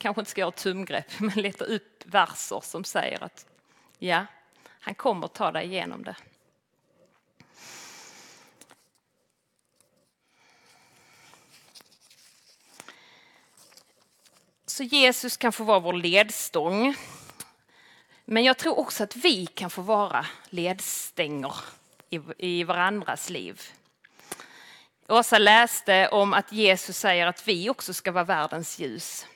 kanske 0.00 0.20
inte 0.20 0.30
ska 0.30 0.40
göra 0.40 0.50
tumgrepp, 0.50 1.12
men 1.20 1.34
leta 1.34 1.64
upp 1.64 2.02
verser 2.04 2.60
som 2.60 2.84
säger 2.84 3.24
att 3.24 3.46
ja, 3.98 4.26
han 4.80 4.94
kommer 4.94 5.28
ta 5.28 5.52
dig 5.52 5.66
igenom 5.66 6.04
det. 6.04 6.16
Så 14.66 14.82
Jesus 14.82 15.36
kan 15.36 15.52
få 15.52 15.64
vara 15.64 15.78
vår 15.78 15.92
ledstång. 15.92 16.94
Men 18.24 18.44
jag 18.44 18.58
tror 18.58 18.78
också 18.78 19.04
att 19.04 19.16
vi 19.16 19.46
kan 19.46 19.70
få 19.70 19.82
vara 19.82 20.26
ledstänger 20.50 21.54
i, 22.10 22.20
i 22.38 22.64
varandras 22.64 23.30
liv. 23.30 23.62
Åsa 25.08 25.38
läste 25.38 26.08
om 26.08 26.34
att 26.34 26.52
Jesus 26.52 26.98
säger 26.98 27.26
att 27.26 27.48
vi 27.48 27.70
också 27.70 27.94
ska 27.94 28.12
vara 28.12 28.24
världens 28.24 28.78
ljus. 28.78 29.26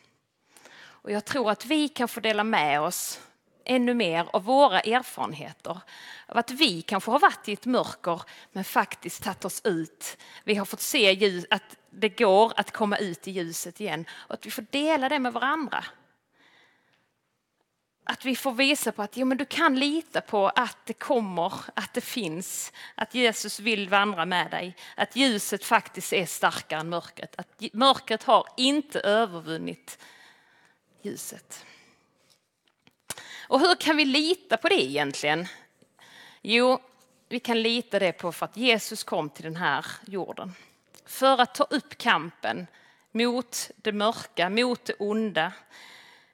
Och 1.04 1.10
jag 1.10 1.24
tror 1.24 1.50
att 1.50 1.66
vi 1.66 1.88
kan 1.88 2.08
få 2.08 2.20
dela 2.20 2.44
med 2.44 2.80
oss 2.80 3.20
ännu 3.64 3.94
mer 3.94 4.26
av 4.32 4.44
våra 4.44 4.80
erfarenheter. 4.80 5.80
Av 6.26 6.38
att 6.38 6.50
vi 6.50 6.82
kanske 6.82 7.10
har 7.10 7.18
varit 7.18 7.48
i 7.48 7.52
ett 7.52 7.66
mörker 7.66 8.22
men 8.52 8.64
faktiskt 8.64 9.22
tagit 9.22 9.44
oss 9.44 9.60
ut. 9.64 10.16
Vi 10.44 10.54
har 10.54 10.64
fått 10.64 10.80
se 10.80 11.12
ljus, 11.12 11.44
att 11.50 11.76
det 11.90 12.08
går 12.08 12.52
att 12.56 12.70
komma 12.70 12.96
ut 12.96 13.28
i 13.28 13.30
ljuset 13.30 13.80
igen 13.80 14.04
och 14.12 14.34
att 14.34 14.46
vi 14.46 14.50
får 14.50 14.66
dela 14.70 15.08
det 15.08 15.18
med 15.18 15.32
varandra. 15.32 15.84
Att 18.04 18.24
vi 18.24 18.36
får 18.36 18.52
visa 18.52 18.92
på 18.92 19.02
att 19.02 19.16
jo, 19.16 19.26
men 19.26 19.38
du 19.38 19.44
kan 19.44 19.78
lita 19.78 20.20
på 20.20 20.48
att 20.48 20.78
det 20.84 20.92
kommer, 20.92 21.52
att 21.74 21.94
det 21.94 22.00
finns, 22.00 22.72
att 22.94 23.14
Jesus 23.14 23.60
vill 23.60 23.88
vandra 23.88 24.24
med 24.24 24.50
dig. 24.50 24.76
Att 24.96 25.16
ljuset 25.16 25.64
faktiskt 25.64 26.12
är 26.12 26.26
starkare 26.26 26.80
än 26.80 26.88
mörkret. 26.88 27.34
Att 27.38 27.62
mörkret 27.72 28.22
har 28.22 28.48
inte 28.56 29.00
övervunnit 29.00 29.98
ljuset. 31.04 31.64
Och 33.48 33.60
hur 33.60 33.74
kan 33.74 33.96
vi 33.96 34.04
lita 34.04 34.56
på 34.56 34.68
det 34.68 34.84
egentligen? 34.84 35.46
Jo, 36.42 36.78
vi 37.28 37.40
kan 37.40 37.62
lita 37.62 37.98
det 37.98 38.12
på 38.12 38.32
för 38.32 38.46
att 38.46 38.56
Jesus 38.56 39.04
kom 39.04 39.30
till 39.30 39.44
den 39.44 39.56
här 39.56 39.86
jorden. 40.06 40.54
För 41.04 41.40
att 41.40 41.54
ta 41.54 41.64
upp 41.64 41.98
kampen 41.98 42.66
mot 43.12 43.70
det 43.76 43.92
mörka, 43.92 44.48
mot 44.48 44.84
det 44.84 44.94
onda, 44.94 45.52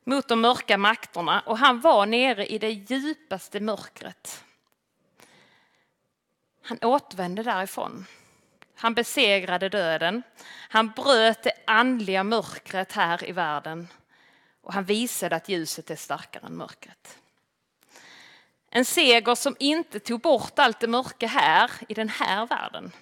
mot 0.04 0.28
de 0.28 0.40
mörka 0.40 0.78
makterna. 0.78 1.40
Och 1.40 1.58
han 1.58 1.80
var 1.80 2.06
nere 2.06 2.46
i 2.46 2.58
det 2.58 2.70
djupaste 2.70 3.60
mörkret. 3.60 4.44
Han 6.62 6.78
återvände 6.82 7.42
därifrån. 7.42 8.06
Han 8.74 8.94
besegrade 8.94 9.68
döden. 9.68 10.22
Han 10.68 10.90
bröt 10.90 11.42
det 11.42 11.52
andliga 11.66 12.24
mörkret 12.24 12.92
här 12.92 13.28
i 13.28 13.32
världen 13.32 13.88
och 14.70 14.74
han 14.74 14.84
visade 14.84 15.36
att 15.36 15.48
ljuset 15.48 15.90
är 15.90 15.96
starkare 15.96 16.46
än 16.46 16.56
mörkret. 16.56 17.18
En 18.70 18.84
seger 18.84 19.34
som 19.34 19.56
inte 19.58 20.00
tog 20.00 20.20
bort 20.20 20.58
allt 20.58 20.80
det 20.80 20.88
mörka 20.88 21.26
här 21.26 21.70
i 21.88 21.94
den 21.94 22.08
här 22.08 22.46
världen. 22.46 22.92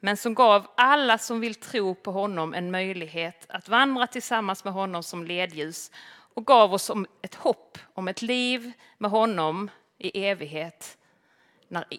Men 0.00 0.16
som 0.16 0.34
gav 0.34 0.66
alla 0.76 1.18
som 1.18 1.40
vill 1.40 1.54
tro 1.54 1.94
på 1.94 2.12
honom 2.12 2.54
en 2.54 2.70
möjlighet 2.70 3.46
att 3.48 3.68
vandra 3.68 4.06
tillsammans 4.06 4.64
med 4.64 4.72
honom 4.72 5.02
som 5.02 5.24
ledljus 5.24 5.90
och 6.34 6.46
gav 6.46 6.74
oss 6.74 6.90
ett 7.22 7.34
hopp 7.34 7.78
om 7.94 8.08
ett 8.08 8.22
liv 8.22 8.72
med 8.98 9.10
honom 9.10 9.70
i 9.98 10.26
evighet 10.26 10.98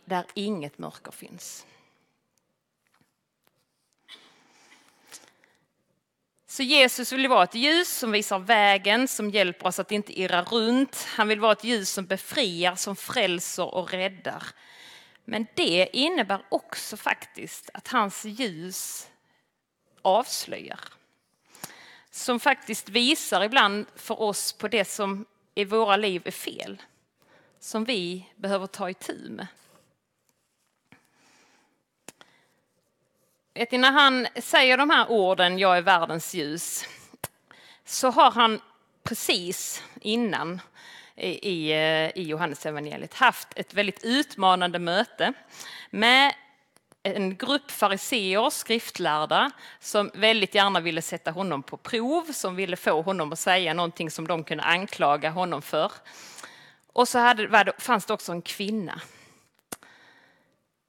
där 0.06 0.26
inget 0.34 0.78
mörker 0.78 1.12
finns. 1.12 1.66
Så 6.58 6.64
Jesus 6.64 7.12
vill 7.12 7.28
vara 7.28 7.44
ett 7.44 7.56
ljus 7.56 7.98
som 7.98 8.12
visar 8.12 8.40
vägen, 8.40 9.08
som 9.08 9.30
hjälper 9.30 9.68
oss 9.68 9.80
att 9.80 9.92
inte 9.92 10.20
irra 10.20 10.44
runt. 10.44 11.08
Han 11.16 11.28
vill 11.28 11.40
vara 11.40 11.52
ett 11.52 11.64
ljus 11.64 11.90
som 11.90 12.06
befriar, 12.06 12.76
som 12.76 12.96
frälser 12.96 13.76
och 13.76 13.92
räddar. 13.92 14.44
Men 15.26 15.48
det 15.54 15.90
innebär 15.94 16.46
också 16.50 16.98
faktiskt 16.98 17.70
att 17.74 17.88
hans 17.88 18.26
ljus 18.26 19.08
avslöjar. 20.02 20.80
som 22.12 22.40
faktiskt 22.40 22.90
visar 22.90 23.44
ibland 23.44 23.86
för 23.96 24.22
oss 24.22 24.54
på 24.54 24.68
det 24.68 24.86
som 24.86 25.26
i 25.56 25.66
våra 25.66 25.96
liv 25.96 26.22
är 26.26 26.32
fel. 26.32 26.82
Som 27.60 27.84
vi 27.84 28.30
behöver 28.36 28.68
ta 28.68 28.90
itu 28.90 29.30
med. 29.30 29.48
Vet 33.58 33.72
ni, 33.72 33.78
när 33.78 33.92
han 33.92 34.28
säger 34.36 34.78
de 34.78 34.90
här 34.90 35.12
orden, 35.12 35.60
jag 35.60 35.78
är 35.78 35.82
världens 35.82 36.34
ljus, 36.34 36.86
så 37.86 38.10
har 38.10 38.32
han 38.32 38.62
precis 39.04 39.84
innan 40.02 40.62
i, 41.16 41.72
eh, 41.72 41.78
i, 41.78 42.12
Johannes 42.16 42.66
evangeliet 42.66 43.14
haft 43.14 43.48
ett 43.56 43.74
väldigt 43.74 44.04
utmanande 44.04 44.80
möte 44.80 45.34
med 45.90 46.34
en 47.04 47.38
grupp 47.38 47.72
fariseer, 47.72 48.50
skriftlärda, 48.50 49.52
som 49.80 50.12
väldigt 50.14 50.56
gärna 50.56 50.80
ville 50.80 51.02
sätta 51.02 51.32
honom 51.32 51.64
på 51.64 51.78
prov, 51.78 52.32
som 52.32 52.56
ville 52.56 52.76
få 52.76 53.02
honom 53.02 53.34
att 53.34 53.40
säga 53.40 53.74
någonting 53.74 54.12
som 54.12 54.28
de 54.28 54.44
kunde 54.44 54.64
anklaga 54.64 55.30
honom 55.30 55.62
för. 55.62 55.92
Och 56.94 57.08
så 57.08 57.20
hade, 57.20 57.74
fanns 57.78 58.06
det 58.06 58.14
också 58.14 58.32
en 58.32 58.42
kvinna. 58.42 59.02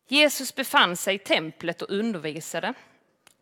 Jesus 0.08 0.54
befann 0.54 0.96
sig 0.96 1.14
i 1.14 1.18
templet 1.18 1.82
och 1.82 1.90
undervisade. 1.90 2.74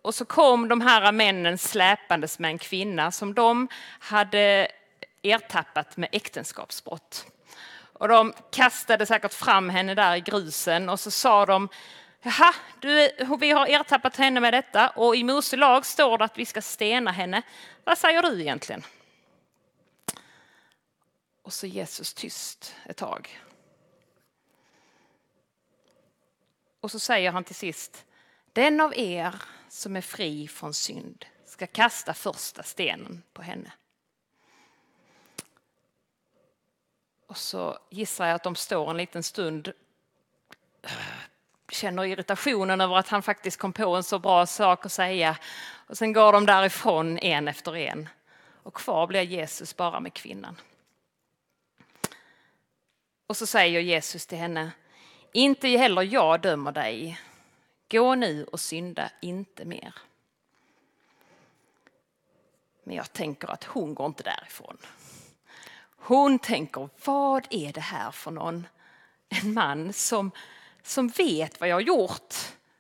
Och 0.03 0.15
så 0.15 0.25
kom 0.25 0.69
de 0.69 0.81
här 0.81 1.13
männen 1.13 1.59
släpandes 1.59 2.39
med 2.39 2.51
en 2.51 2.59
kvinna 2.59 3.13
som 3.13 3.35
de 3.35 3.69
hade 3.99 4.69
ertappat 5.23 5.97
med 5.97 6.09
äktenskapsbrott. 6.13 7.27
Och 7.93 8.09
de 8.09 8.33
kastade 8.51 9.07
säkert 9.07 9.35
fram 9.35 9.69
henne 9.69 9.95
där 9.95 10.17
i 10.17 10.21
grusen 10.21 10.89
och 10.89 11.01
så 11.01 11.11
sa 11.11 11.47
de 11.47 11.69
Jaha, 12.23 12.55
du, 12.81 13.11
vi 13.41 13.51
har 13.51 13.67
ertappat 13.67 14.17
henne 14.17 14.41
med 14.41 14.55
detta 14.55 14.89
och 14.89 15.17
i 15.17 15.25
Mose 15.25 15.57
lag 15.57 15.87
står 15.87 16.19
det 16.19 16.25
att 16.25 16.39
vi 16.39 16.47
ska 16.47 16.63
stena 16.63 17.11
henne. 17.11 17.43
Vad 17.85 17.99
säger 17.99 18.23
du 18.23 18.41
egentligen? 18.41 18.83
Och 21.43 21.53
så 21.53 21.67
Jesus 21.67 22.15
tyst 22.15 22.75
ett 22.85 22.97
tag. 22.97 23.41
Och 26.87 26.91
så 26.91 26.99
säger 26.99 27.33
han 27.33 27.45
till 27.45 27.55
sist, 27.55 28.05
den 28.53 28.81
av 28.81 28.95
er 28.97 29.35
som 29.69 29.97
är 29.97 30.01
fri 30.01 30.49
från 30.49 30.75
synd 30.75 31.25
ska 31.45 31.67
kasta 31.67 32.15
första 32.15 32.63
stenen 32.63 33.23
på 33.33 33.43
henne. 33.43 33.73
Och 37.27 37.37
så 37.37 37.79
gissar 37.91 38.27
jag 38.27 38.35
att 38.35 38.43
de 38.43 38.55
står 38.55 38.91
en 38.91 38.97
liten 38.97 39.23
stund 39.23 39.69
äh, 40.83 40.91
känner 41.69 42.05
irritationen 42.05 42.81
över 42.81 42.97
att 42.97 43.09
han 43.09 43.23
faktiskt 43.23 43.57
kom 43.57 43.73
på 43.73 43.97
en 43.97 44.05
så 44.05 44.19
bra 44.19 44.47
sak 44.47 44.87
att 44.87 44.93
säga. 44.93 45.39
Och 45.87 45.99
sen 45.99 46.13
går 46.13 46.33
de 46.33 46.47
därifrån 46.47 47.19
en 47.19 47.49
efter 47.49 47.77
en. 47.77 48.09
Och 48.63 48.75
kvar 48.75 49.07
blir 49.07 49.23
Jesus 49.23 49.77
bara 49.77 50.01
med 50.01 50.15
kvinnan. 50.15 50.61
Och 53.27 53.37
så 53.37 53.47
säger 53.47 53.81
Jesus 53.81 54.27
till 54.27 54.39
henne, 54.39 54.73
inte 55.33 55.69
heller 55.69 56.03
jag 56.03 56.41
dömer 56.41 56.73
dig. 56.73 57.21
Gå 57.91 58.15
nu 58.15 58.45
och 58.45 58.61
synda 58.61 59.11
inte 59.23 59.65
mer. 59.65 59.95
Men 62.85 62.97
jag 62.97 63.13
tänker 63.13 63.49
att 63.49 63.65
hon 63.65 63.95
går 63.95 64.07
inte 64.07 64.23
därifrån. 64.23 64.79
Hon 65.97 66.39
tänker, 66.39 66.89
vad 67.05 67.47
är 67.51 67.73
det 67.73 67.81
här 67.81 68.11
för 68.11 68.31
någon? 68.31 68.67
En 69.29 69.55
man 69.55 69.93
som 69.93 70.33
som 70.87 71.09
vet 71.09 71.61
vad 71.61 71.69
jag 71.69 71.77
har 71.77 71.81
gjort, 71.81 72.35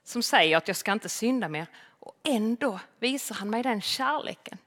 som 0.04 0.22
säger 0.22 0.56
att 0.56 0.68
jag 0.68 0.76
ska 0.76 0.92
inte 0.92 1.08
synda 1.08 1.48
mer. 1.48 1.66
Och 2.00 2.14
ändå 2.22 2.80
visar 2.98 3.34
han 3.34 3.50
mig 3.50 3.62
den 3.62 3.80
kärleken. 3.80 4.58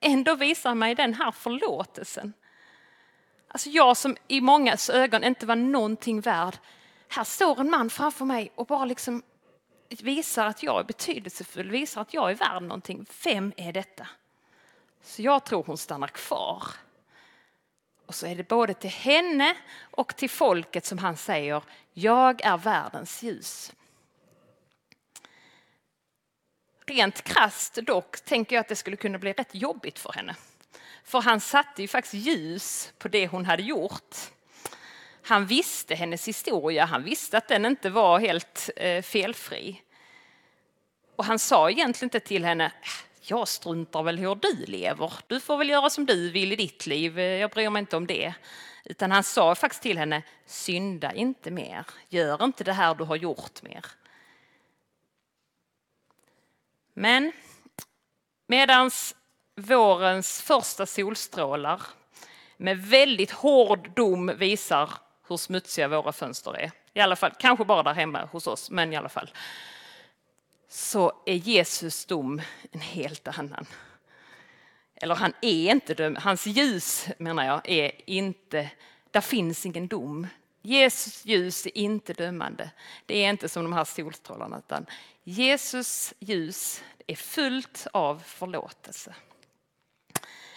Ändå 0.00 0.34
visar 0.34 0.70
han 0.70 0.78
mig 0.78 0.94
den 0.94 1.14
här 1.14 1.30
förlåtelsen. 1.30 2.32
Alltså 3.48 3.70
jag 3.70 3.96
som 3.96 4.16
i 4.28 4.40
mångas 4.40 4.90
ögon 4.90 5.24
inte 5.24 5.46
var 5.46 5.56
någonting 5.56 6.20
värd. 6.20 6.58
Här 7.12 7.24
står 7.24 7.60
en 7.60 7.70
man 7.70 7.90
framför 7.90 8.24
mig 8.24 8.52
och 8.54 8.66
bara 8.66 8.84
liksom 8.84 9.22
visar 9.88 10.46
att 10.46 10.62
jag 10.62 10.80
är 10.80 10.84
betydelsefull, 10.84 11.70
visar 11.70 12.00
att 12.00 12.14
jag 12.14 12.30
är 12.30 12.34
värd 12.34 12.62
någonting. 12.62 13.06
Vem 13.24 13.52
är 13.56 13.72
detta? 13.72 14.06
Så 15.02 15.22
jag 15.22 15.44
tror 15.44 15.64
hon 15.64 15.78
stannar 15.78 16.08
kvar. 16.08 16.62
Och 18.06 18.14
så 18.14 18.26
är 18.26 18.34
det 18.34 18.48
både 18.48 18.74
till 18.74 18.90
henne 18.90 19.56
och 19.80 20.16
till 20.16 20.30
folket 20.30 20.86
som 20.86 20.98
han 20.98 21.16
säger, 21.16 21.62
jag 21.92 22.40
är 22.44 22.56
världens 22.58 23.22
ljus. 23.22 23.72
Rent 26.86 27.22
krast 27.22 27.74
dock 27.74 28.20
tänker 28.20 28.56
jag 28.56 28.60
att 28.60 28.68
det 28.68 28.76
skulle 28.76 28.96
kunna 28.96 29.18
bli 29.18 29.32
rätt 29.32 29.54
jobbigt 29.54 29.98
för 29.98 30.12
henne. 30.12 30.36
För 31.04 31.20
han 31.20 31.40
satte 31.40 31.82
ju 31.82 31.88
faktiskt 31.88 32.26
ljus 32.26 32.92
på 32.98 33.08
det 33.08 33.26
hon 33.26 33.44
hade 33.44 33.62
gjort. 33.62 34.16
Han 35.22 35.46
visste 35.46 35.94
hennes 35.94 36.28
historia, 36.28 36.84
han 36.84 37.04
visste 37.04 37.38
att 37.38 37.48
den 37.48 37.66
inte 37.66 37.90
var 37.90 38.18
helt 38.18 38.70
eh, 38.76 39.02
felfri. 39.02 39.82
Och 41.16 41.24
han 41.24 41.38
sa 41.38 41.70
egentligen 41.70 42.06
inte 42.06 42.20
till 42.20 42.44
henne, 42.44 42.72
jag 43.22 43.48
struntar 43.48 44.02
väl 44.02 44.18
hur 44.18 44.34
du 44.34 44.64
lever. 44.66 45.12
Du 45.26 45.40
får 45.40 45.58
väl 45.58 45.68
göra 45.68 45.90
som 45.90 46.06
du 46.06 46.30
vill 46.30 46.52
i 46.52 46.56
ditt 46.56 46.86
liv. 46.86 47.20
Jag 47.20 47.50
bryr 47.50 47.70
mig 47.70 47.80
inte 47.80 47.96
om 47.96 48.06
det. 48.06 48.34
Utan 48.84 49.10
han 49.10 49.24
sa 49.24 49.54
faktiskt 49.54 49.82
till 49.82 49.98
henne, 49.98 50.22
synda 50.46 51.12
inte 51.12 51.50
mer. 51.50 51.86
Gör 52.08 52.44
inte 52.44 52.64
det 52.64 52.72
här 52.72 52.94
du 52.94 53.04
har 53.04 53.16
gjort 53.16 53.62
mer. 53.62 53.84
Men 56.94 57.32
medans 58.46 59.14
vårens 59.56 60.42
första 60.42 60.86
solstrålar 60.86 61.82
med 62.56 62.78
väldigt 62.78 63.30
hård 63.30 63.90
dom 63.94 64.32
visar 64.36 64.90
hur 65.30 65.36
smutsiga 65.36 65.88
våra 65.88 66.12
fönster 66.12 66.56
är. 66.56 66.70
I 66.94 67.00
alla 67.00 67.16
fall, 67.16 67.32
kanske 67.38 67.64
bara 67.64 67.82
där 67.82 67.94
hemma 67.94 68.24
hos 68.32 68.46
oss, 68.46 68.70
men 68.70 68.92
i 68.92 68.96
alla 68.96 69.08
fall 69.08 69.30
så 70.68 71.12
är 71.26 71.34
Jesus 71.34 72.06
dom 72.06 72.42
en 72.72 72.80
helt 72.80 73.28
annan. 73.28 73.66
Eller 74.94 75.14
han 75.14 75.32
är 75.42 75.70
inte 75.70 75.94
dömd, 75.94 76.18
hans 76.18 76.46
ljus 76.46 77.08
menar 77.18 77.44
jag 77.44 77.68
är 77.68 77.92
inte, 78.06 78.70
där 79.10 79.20
finns 79.20 79.66
ingen 79.66 79.88
dom. 79.88 80.26
Jesus 80.62 81.24
ljus 81.24 81.66
är 81.66 81.78
inte 81.78 82.12
dömande. 82.12 82.70
Det 83.06 83.24
är 83.24 83.30
inte 83.30 83.48
som 83.48 83.62
de 83.62 83.72
här 83.72 83.84
solstrålarna 83.84 84.58
utan 84.58 84.86
Jesus 85.24 86.14
ljus 86.18 86.82
är 87.06 87.16
fullt 87.16 87.86
av 87.92 88.22
förlåtelse. 88.26 89.14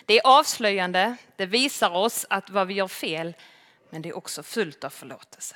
Det 0.06 0.20
är 0.20 0.28
avslöjande, 0.28 1.16
det 1.36 1.46
visar 1.46 1.90
oss 1.90 2.26
att 2.30 2.50
vad 2.50 2.68
vi 2.68 2.74
gör 2.74 2.88
fel, 2.88 3.34
men 3.94 4.02
det 4.02 4.10
är 4.10 4.18
också 4.18 4.44
fullt 4.44 4.84
av 4.84 4.90
förlåtelse. 4.90 5.56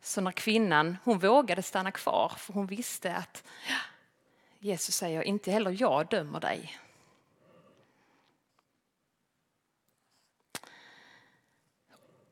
Så 0.00 0.20
när 0.20 0.32
kvinnan, 0.32 0.96
hon 1.04 1.18
vågade 1.18 1.62
stanna 1.62 1.92
kvar 1.92 2.32
för 2.38 2.52
hon 2.52 2.66
visste 2.66 3.16
att 3.16 3.44
Jesus 4.58 4.94
säger 4.94 5.22
inte 5.22 5.50
heller 5.50 5.76
jag 5.80 6.08
dömer 6.08 6.40
dig. 6.40 6.78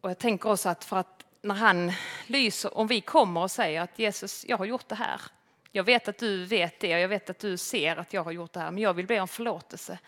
Och 0.01 0.11
jag 0.11 0.19
tänker 0.19 0.51
också 0.51 0.69
att 0.69 0.85
för 0.85 0.97
att 0.97 1.27
när 1.43 1.55
han 1.55 1.93
lyser, 2.27 2.79
om 2.79 2.87
vi 2.87 3.01
kommer 3.01 3.41
och 3.43 3.51
säger 3.51 3.81
att 3.81 3.99
Jesus, 3.99 4.45
jag 4.49 4.59
har 4.59 4.65
gjort 4.65 4.89
det 4.89 4.95
här. 4.95 5.21
Jag 5.73 5.85
vet 5.85 6.09
att 6.09 6.19
du 6.19 6.45
vet 6.45 6.81
det 6.81 6.95
och 6.95 7.01
jag 7.01 7.09
vet 7.09 7.31
att 7.31 7.39
du 7.39 7.57
ser 7.57 7.97
att 7.97 8.13
jag 8.13 8.25
har 8.25 8.33
gjort 8.33 8.53
det 8.53 8.61
här, 8.61 8.71
men 8.71 8.83
jag 8.83 8.95
vill 8.95 9.07
be 9.07 9.21
om 9.21 9.29
förlåtelse. 9.29 9.99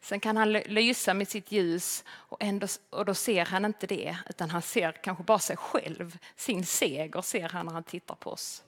Sen 0.00 0.20
kan 0.20 0.36
han 0.36 0.52
lysa 0.52 1.14
med 1.14 1.28
sitt 1.28 1.52
ljus 1.52 2.04
och, 2.08 2.42
ändå, 2.42 2.66
och 2.90 3.04
då 3.04 3.14
ser 3.14 3.44
han 3.44 3.64
inte 3.64 3.86
det, 3.86 4.16
utan 4.28 4.50
han 4.50 4.62
ser 4.62 4.92
kanske 4.92 5.24
bara 5.24 5.38
sig 5.38 5.56
själv. 5.56 6.18
Sin 6.36 6.66
seger 6.66 7.22
ser 7.22 7.48
han 7.48 7.66
när 7.66 7.72
han 7.72 7.84
tittar 7.84 8.14
på 8.14 8.30
oss. 8.30 8.64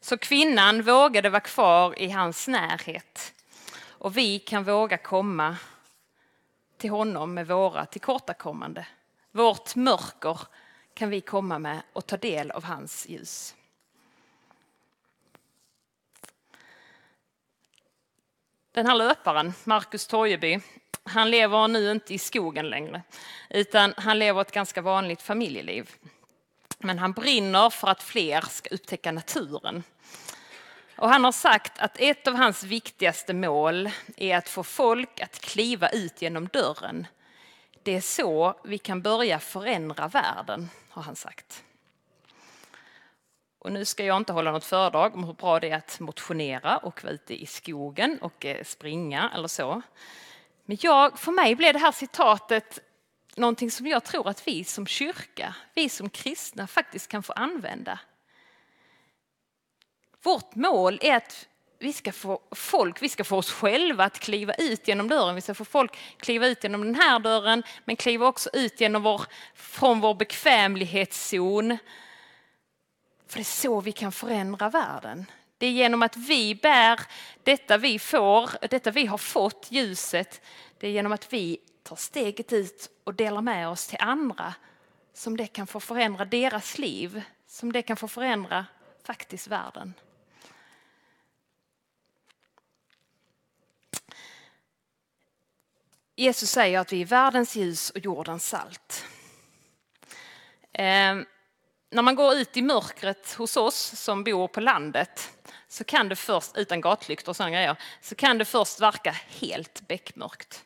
Så 0.00 0.18
kvinnan 0.18 0.82
vågade 0.82 1.30
vara 1.30 1.40
kvar 1.40 1.98
i 1.98 2.10
hans 2.10 2.48
närhet 2.48 3.34
och 4.04 4.16
vi 4.16 4.38
kan 4.38 4.64
våga 4.64 4.98
komma 4.98 5.56
till 6.78 6.90
honom 6.90 7.34
med 7.34 7.46
våra 7.46 7.86
tillkortakommande. 7.86 8.86
Vårt 9.30 9.74
mörker 9.74 10.40
kan 10.94 11.10
vi 11.10 11.20
komma 11.20 11.58
med 11.58 11.82
och 11.92 12.06
ta 12.06 12.16
del 12.16 12.50
av 12.50 12.64
hans 12.64 13.08
ljus. 13.08 13.54
Den 18.72 18.86
här 18.86 18.94
löparen, 18.94 19.52
Marcus 19.64 20.06
Torjeby, 20.06 20.60
han 21.02 21.30
lever 21.30 21.68
nu 21.68 21.90
inte 21.90 22.14
i 22.14 22.18
skogen 22.18 22.70
längre, 22.70 23.02
utan 23.50 23.94
han 23.96 24.18
lever 24.18 24.40
ett 24.40 24.52
ganska 24.52 24.82
vanligt 24.82 25.22
familjeliv. 25.22 25.90
Men 26.78 26.98
han 26.98 27.12
brinner 27.12 27.70
för 27.70 27.88
att 27.88 28.02
fler 28.02 28.40
ska 28.40 28.74
upptäcka 28.74 29.12
naturen. 29.12 29.82
Och 30.96 31.08
han 31.08 31.24
har 31.24 31.32
sagt 31.32 31.78
att 31.78 31.96
ett 32.00 32.26
av 32.26 32.34
hans 32.34 32.62
viktigaste 32.62 33.34
mål 33.34 33.90
är 34.16 34.36
att 34.36 34.48
få 34.48 34.62
folk 34.62 35.20
att 35.20 35.40
kliva 35.40 35.88
ut 35.88 36.22
genom 36.22 36.48
dörren. 36.52 37.06
Det 37.82 37.96
är 37.96 38.00
så 38.00 38.60
vi 38.64 38.78
kan 38.78 39.02
börja 39.02 39.38
förändra 39.38 40.08
världen, 40.08 40.68
har 40.94 41.02
han 41.02 41.16
sagt. 41.16 41.64
Och 43.58 43.72
nu 43.72 43.84
ska 43.84 44.04
jag 44.04 44.16
inte 44.16 44.32
hålla 44.32 44.52
något 44.52 44.64
föredrag 44.64 45.14
om 45.14 45.24
hur 45.24 45.32
bra 45.32 45.60
det 45.60 45.70
är 45.70 45.76
att 45.76 46.00
motionera 46.00 46.78
och 46.78 47.04
vara 47.04 47.12
ute 47.12 47.42
i 47.42 47.46
skogen 47.46 48.18
och 48.20 48.44
eh, 48.44 48.64
springa 48.64 49.30
eller 49.34 49.48
så. 49.48 49.82
Men 50.64 50.76
jag, 50.80 51.18
för 51.18 51.32
mig 51.32 51.54
blev 51.54 51.72
det 51.72 51.78
här 51.78 51.92
citatet 51.92 52.78
någonting 53.36 53.70
som 53.70 53.86
jag 53.86 54.04
tror 54.04 54.28
att 54.28 54.48
vi 54.48 54.64
som 54.64 54.86
kyrka, 54.86 55.54
vi 55.74 55.88
som 55.88 56.10
kristna 56.10 56.66
faktiskt 56.66 57.08
kan 57.08 57.22
få 57.22 57.32
använda. 57.32 57.98
Vårt 60.22 60.54
mål 60.54 60.98
är 61.02 61.16
att 61.16 61.48
vi 61.84 61.92
ska 61.92 62.12
få 62.12 62.40
folk, 62.50 63.02
vi 63.02 63.08
ska 63.08 63.24
få 63.24 63.36
oss 63.36 63.52
själva 63.52 64.04
att 64.04 64.18
kliva 64.18 64.54
ut 64.54 64.88
genom 64.88 65.08
dörren. 65.08 65.34
Vi 65.34 65.40
ska 65.40 65.54
få 65.54 65.64
folk 65.64 65.96
kliva 66.16 66.46
ut 66.46 66.62
genom 66.64 66.80
den 66.84 66.94
här 66.94 67.18
dörren, 67.18 67.62
men 67.84 67.96
kliva 67.96 68.26
också 68.26 68.50
ut 68.52 68.80
genom 68.80 69.02
vår, 69.02 69.22
från 69.54 70.00
vår 70.00 70.14
bekvämlighetszon. 70.14 71.78
För 73.28 73.36
det 73.36 73.42
är 73.42 73.44
så 73.44 73.80
vi 73.80 73.92
kan 73.92 74.12
förändra 74.12 74.70
världen. 74.70 75.26
Det 75.58 75.66
är 75.66 75.70
genom 75.70 76.02
att 76.02 76.16
vi 76.16 76.54
bär 76.54 77.00
detta 77.42 77.76
vi 77.76 77.98
får, 77.98 78.50
detta 78.70 78.90
vi 78.90 79.06
har 79.06 79.18
fått, 79.18 79.66
ljuset. 79.70 80.40
Det 80.78 80.86
är 80.86 80.90
genom 80.90 81.12
att 81.12 81.32
vi 81.32 81.58
tar 81.82 81.96
steget 81.96 82.52
ut 82.52 82.90
och 83.04 83.14
delar 83.14 83.40
med 83.40 83.68
oss 83.68 83.86
till 83.86 83.98
andra 84.00 84.54
som 85.14 85.36
det 85.36 85.46
kan 85.46 85.66
få 85.66 85.80
förändra 85.80 86.24
deras 86.24 86.78
liv, 86.78 87.22
som 87.46 87.72
det 87.72 87.82
kan 87.82 87.96
få 87.96 88.08
förändra 88.08 88.66
faktiskt 89.02 89.46
världen. 89.46 89.94
Jesus 96.16 96.50
säger 96.50 96.78
att 96.78 96.92
vi 96.92 97.02
är 97.02 97.06
världens 97.06 97.56
ljus 97.56 97.90
och 97.90 97.98
jordens 97.98 98.48
salt. 98.48 99.04
Eh, 100.72 101.16
när 101.90 102.02
man 102.02 102.14
går 102.14 102.34
ut 102.34 102.56
i 102.56 102.62
mörkret 102.62 103.32
hos 103.32 103.56
oss 103.56 104.00
som 104.00 104.24
bor 104.24 104.48
på 104.48 104.60
landet 104.60 105.30
så 105.68 105.84
kan 105.84 106.08
det 106.08 106.16
först, 106.16 106.56
utan 106.56 106.80
gatlyktor 106.80 107.28
och 107.30 107.36
sådana 107.36 107.50
grejer, 107.50 107.76
så 108.00 108.14
kan 108.14 108.38
det 108.38 108.44
först 108.44 108.80
verka 108.80 109.10
helt 109.10 109.88
beckmörkt. 109.88 110.64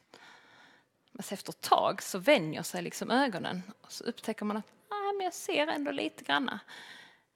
Men 1.13 1.25
efter 1.31 1.53
ett 1.53 1.61
tag 1.61 2.03
så 2.03 2.19
vänjer 2.19 2.63
sig 2.63 2.83
liksom 2.83 3.11
ögonen 3.11 3.63
och 3.81 3.93
så 3.93 4.05
upptäcker 4.05 4.45
man 4.45 4.57
att 4.57 4.65
ah, 4.89 5.13
men 5.17 5.25
jag 5.25 5.35
ser 5.35 5.67
ändå 5.67 5.91
lite 5.91 6.25
granna. 6.25 6.61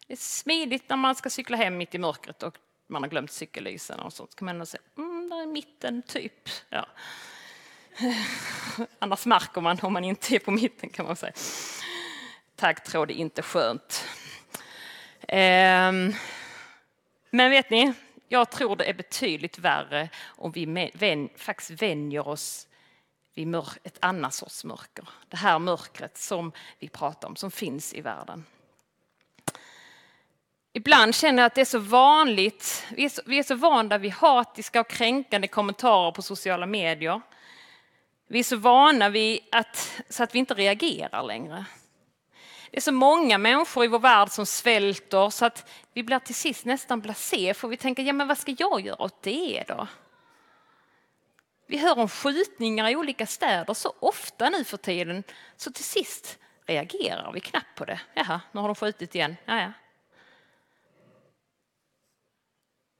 Det 0.06 0.12
är 0.12 0.16
smidigt 0.16 0.88
när 0.88 0.96
man 0.96 1.14
ska 1.14 1.30
cykla 1.30 1.56
hem 1.56 1.76
mitt 1.76 1.94
i 1.94 1.98
mörkret 1.98 2.42
och 2.42 2.58
man 2.86 3.02
har 3.02 3.10
glömt 3.10 3.32
cykellysen 3.32 4.00
och 4.00 4.12
sånt. 4.12 4.30
Så 4.30 4.36
kan 4.36 4.46
man 4.46 4.54
ändå 4.54 4.66
se, 4.66 4.78
mm, 4.96 5.28
där 5.30 5.42
är 5.42 5.46
mitten 5.46 6.02
typ. 6.02 6.48
Ja. 6.68 6.86
Annars 8.98 9.26
märker 9.26 9.60
man 9.60 9.78
om 9.82 9.92
man 9.92 10.04
inte 10.04 10.34
är 10.34 10.38
på 10.38 10.50
mitten 10.50 10.90
kan 10.90 11.06
man 11.06 11.16
säga. 11.16 11.32
Taggtråd 12.56 13.10
är 13.10 13.14
inte 13.14 13.42
skönt. 13.42 14.06
Ehm, 15.28 16.14
men 17.30 17.50
vet 17.50 17.70
ni, 17.70 17.92
jag 18.28 18.50
tror 18.50 18.76
det 18.76 18.84
är 18.84 18.94
betydligt 18.94 19.58
värre 19.58 20.08
om 20.24 20.52
vi 20.52 21.30
faktiskt 21.36 21.82
vänjer 21.82 22.28
oss 22.28 22.68
vid 23.34 23.54
ett 23.82 23.98
annat 24.00 24.34
sorts 24.34 24.64
mörker. 24.64 25.08
Det 25.28 25.36
här 25.36 25.58
mörkret 25.58 26.18
som 26.18 26.52
vi 26.78 26.88
pratar 26.88 27.28
om, 27.28 27.36
som 27.36 27.50
finns 27.50 27.94
i 27.94 28.00
världen. 28.00 28.44
Ibland 30.72 31.14
känner 31.14 31.42
jag 31.42 31.46
att 31.46 31.54
det 31.54 31.60
är 31.60 31.64
så 31.64 31.78
vanligt, 31.78 32.86
vi 32.90 33.04
är 33.04 33.08
så, 33.08 33.22
vi 33.26 33.38
är 33.38 33.42
så 33.42 33.54
vana 33.54 33.98
vid 33.98 34.12
hatiska 34.12 34.80
och 34.80 34.88
kränkande 34.88 35.48
kommentarer 35.48 36.12
på 36.12 36.22
sociala 36.22 36.66
medier. 36.66 37.20
Vi 38.32 38.38
är 38.38 38.42
så 38.44 38.56
vana 38.56 39.08
vid 39.08 39.40
att, 39.52 40.02
så 40.08 40.22
att 40.22 40.34
vi 40.34 40.38
inte 40.38 40.54
reagerar 40.54 41.22
längre. 41.22 41.64
Det 42.70 42.76
är 42.76 42.80
så 42.80 42.92
många 42.92 43.38
människor 43.38 43.84
i 43.84 43.88
vår 43.88 43.98
värld 43.98 44.28
som 44.28 44.46
svälter 44.46 45.30
så 45.30 45.44
att 45.44 45.70
vi 45.92 46.02
blir 46.02 46.18
till 46.18 46.34
sist 46.34 46.64
nästan 46.64 47.00
blasé 47.00 47.54
för 47.54 47.68
vi 47.68 47.76
tänker, 47.76 48.02
ja 48.02 48.12
men 48.12 48.28
vad 48.28 48.38
ska 48.38 48.54
jag 48.58 48.80
göra 48.80 49.02
åt 49.02 49.22
det 49.22 49.64
då? 49.68 49.86
Vi 51.66 51.78
hör 51.78 51.98
om 51.98 52.08
skjutningar 52.08 52.90
i 52.90 52.96
olika 52.96 53.26
städer 53.26 53.74
så 53.74 53.94
ofta 53.98 54.50
nu 54.50 54.64
för 54.64 54.76
tiden 54.76 55.24
så 55.56 55.72
till 55.72 55.84
sist 55.84 56.38
reagerar 56.66 57.32
vi 57.32 57.40
knappt 57.40 57.74
på 57.74 57.84
det. 57.84 58.00
Jaha, 58.14 58.40
nu 58.52 58.60
har 58.60 58.68
de 58.68 58.74
skjutit 58.74 59.14
igen. 59.14 59.36
Jaja. 59.44 59.72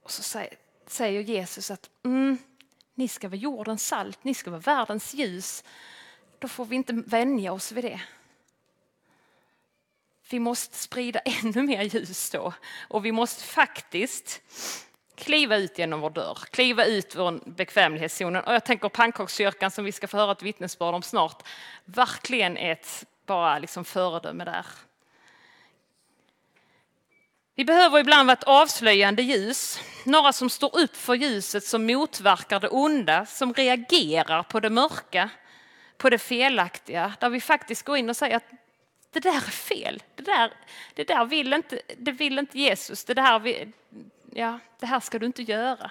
Och 0.03 0.11
så 0.11 0.40
säger 0.87 1.21
Jesus 1.21 1.71
att 1.71 1.90
mm, 2.05 2.38
ni 2.94 3.09
ska 3.09 3.28
vara 3.28 3.37
jordens 3.37 3.87
salt, 3.87 4.24
ni 4.24 4.35
ska 4.35 4.50
vara 4.50 4.61
världens 4.61 5.14
ljus. 5.14 5.64
Då 6.38 6.48
får 6.48 6.64
vi 6.64 6.76
inte 6.76 6.92
vänja 6.92 7.52
oss 7.52 7.72
vid 7.72 7.85
det. 7.85 8.00
Vi 10.31 10.38
måste 10.38 10.76
sprida 10.76 11.20
ännu 11.24 11.62
mer 11.62 11.83
ljus 11.83 12.31
då 12.31 12.52
och 12.88 13.05
vi 13.05 13.12
måste 13.12 13.44
faktiskt 13.44 14.42
kliva 15.14 15.57
ut 15.57 15.78
genom 15.78 16.00
vår 16.00 16.11
dörr, 16.11 16.38
kliva 16.50 16.85
ut 16.85 17.16
ur 17.16 17.50
bekvämlighetszonen. 17.50 18.44
Och 18.44 18.55
jag 18.55 18.64
tänker 18.64 18.88
pannkakskyrkan 18.88 19.70
som 19.70 19.85
vi 19.85 19.92
ska 19.92 20.09
få 20.09 20.16
höra 20.16 20.33
ett 20.33 20.42
vittnesbörd 20.42 20.94
om 20.94 21.02
snart, 21.02 21.48
verkligen 21.85 22.57
ett 22.57 23.05
bara 23.26 23.59
liksom 23.59 23.85
föredöme 23.85 24.44
där. 24.44 24.66
Vi 27.55 27.65
behöver 27.65 27.99
ibland 27.99 28.27
vara 28.27 28.38
ett 28.38 28.45
avslöjande 28.45 29.23
ljus, 29.23 29.81
några 30.05 30.33
som 30.33 30.51
står 30.51 30.79
upp 30.79 30.97
för 30.97 31.15
ljuset, 31.15 31.65
som 31.65 31.87
motverkar 31.87 32.61
det 32.61 32.69
onda, 32.69 33.27
som 33.27 33.55
reagerar 33.55 34.43
på 34.43 34.61
det 34.61 34.71
mörka, 34.71 35.31
på 35.97 36.11
det 36.11 36.19
felaktiga, 36.19 37.12
där 37.21 37.31
vi 37.31 37.41
faktiskt 37.41 37.83
går 37.83 37.97
in 37.97 38.11
och 38.11 38.17
säger 38.17 38.37
att 38.37 38.51
det 39.11 39.21
där 39.21 39.37
är 39.37 39.41
fel, 39.41 40.03
det 40.15 40.23
där, 40.23 40.53
det 40.95 41.05
där 41.05 41.25
vill, 41.25 41.53
inte, 41.53 41.81
det 41.99 42.12
vill 42.12 42.38
inte 42.38 42.59
Jesus, 42.59 43.05
det, 43.05 43.15
där, 43.15 43.73
ja, 44.33 44.59
det 44.79 44.87
här 44.87 45.01
ska 45.01 45.19
du 45.19 45.27
inte 45.27 45.43
göra. 45.43 45.91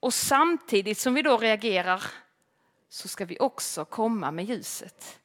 Och 0.00 0.14
samtidigt 0.14 0.98
som 0.98 1.14
vi 1.14 1.22
då 1.22 1.36
reagerar 1.36 2.04
så 2.88 3.08
ska 3.08 3.24
vi 3.24 3.38
också 3.40 3.84
komma 3.84 4.30
med 4.30 4.44
ljuset. 4.44 5.18